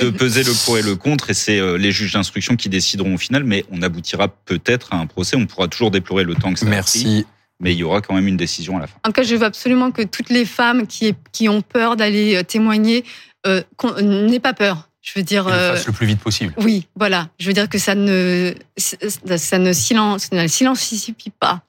de 0.00 0.10
peser 0.10 0.42
le 0.42 0.52
pour 0.64 0.76
et 0.76 0.82
le 0.82 0.96
contre 1.06 1.30
et 1.30 1.34
c'est 1.34 1.58
euh, 1.58 1.78
les 1.78 1.92
juges 1.92 2.12
d'instruction 2.12 2.56
qui 2.56 2.68
décideront 2.68 3.14
au 3.14 3.18
final 3.18 3.44
mais 3.44 3.64
on 3.70 3.80
aboutira 3.80 4.28
peut-être 4.28 4.92
à 4.92 4.96
un 4.96 5.06
procès 5.06 5.36
on 5.36 5.46
pourra 5.46 5.68
toujours 5.68 5.90
déplorer 5.90 6.24
le 6.24 6.34
temps 6.34 6.52
que 6.52 6.58
ça 6.58 6.66
merci 6.66 7.24
mais 7.60 7.72
il 7.72 7.78
y 7.78 7.82
aura 7.82 8.00
quand 8.00 8.14
même 8.14 8.28
une 8.28 8.36
décision 8.36 8.76
à 8.76 8.80
la 8.80 8.86
fin. 8.86 8.96
En 9.04 9.08
tout 9.08 9.12
cas, 9.12 9.22
je 9.22 9.34
veux 9.34 9.46
absolument 9.46 9.90
que 9.90 10.02
toutes 10.02 10.30
les 10.30 10.44
femmes 10.44 10.86
qui, 10.86 11.14
qui 11.32 11.48
ont 11.48 11.62
peur 11.62 11.96
d'aller 11.96 12.36
euh, 12.36 12.42
témoigner 12.42 13.04
euh, 13.46 13.62
n'aient 14.00 14.40
pas 14.40 14.54
peur. 14.54 14.88
Je 15.00 15.12
veux 15.16 15.22
dire, 15.22 15.44
le 15.44 15.52
euh, 15.52 15.74
fasse 15.74 15.86
le 15.86 15.92
plus 15.92 16.06
vite 16.06 16.20
possible. 16.20 16.52
Oui, 16.58 16.86
voilà. 16.94 17.28
Je 17.38 17.46
veux 17.46 17.52
dire 17.52 17.68
que 17.68 17.78
ça 17.78 17.94
ne, 17.94 18.54
ça 18.76 19.58
ne 19.58 19.72
silence, 19.72 20.32
ne 20.32 20.46
silencifie 20.46 21.30
pas. 21.30 21.62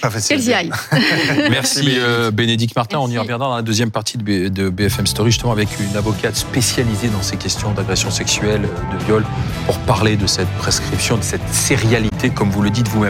Pas 0.00 0.10
facile. 0.10 0.36
Qu'elles 0.36 0.46
y 0.46 0.54
aillent. 0.54 0.72
Merci 1.50 1.94
euh, 1.98 2.30
Bénédicte 2.30 2.74
Martin. 2.74 2.98
On 2.98 3.08
y 3.08 3.18
reviendra 3.18 3.48
dans 3.48 3.56
la 3.56 3.62
deuxième 3.62 3.90
partie 3.90 4.18
de 4.18 4.68
BFM 4.68 5.06
Story, 5.06 5.30
justement 5.30 5.52
avec 5.52 5.68
une 5.78 5.96
avocate 5.96 6.36
spécialisée 6.36 7.08
dans 7.08 7.22
ces 7.22 7.36
questions 7.36 7.72
d'agression 7.72 8.10
sexuelle, 8.10 8.62
de 8.62 9.04
viol, 9.04 9.24
pour 9.66 9.78
parler 9.80 10.16
de 10.16 10.26
cette 10.26 10.50
prescription, 10.58 11.16
de 11.16 11.22
cette 11.22 11.46
sérialité, 11.52 12.30
comme 12.30 12.50
vous 12.50 12.62
le 12.62 12.70
dites 12.70 12.88
vous-même. 12.88 13.00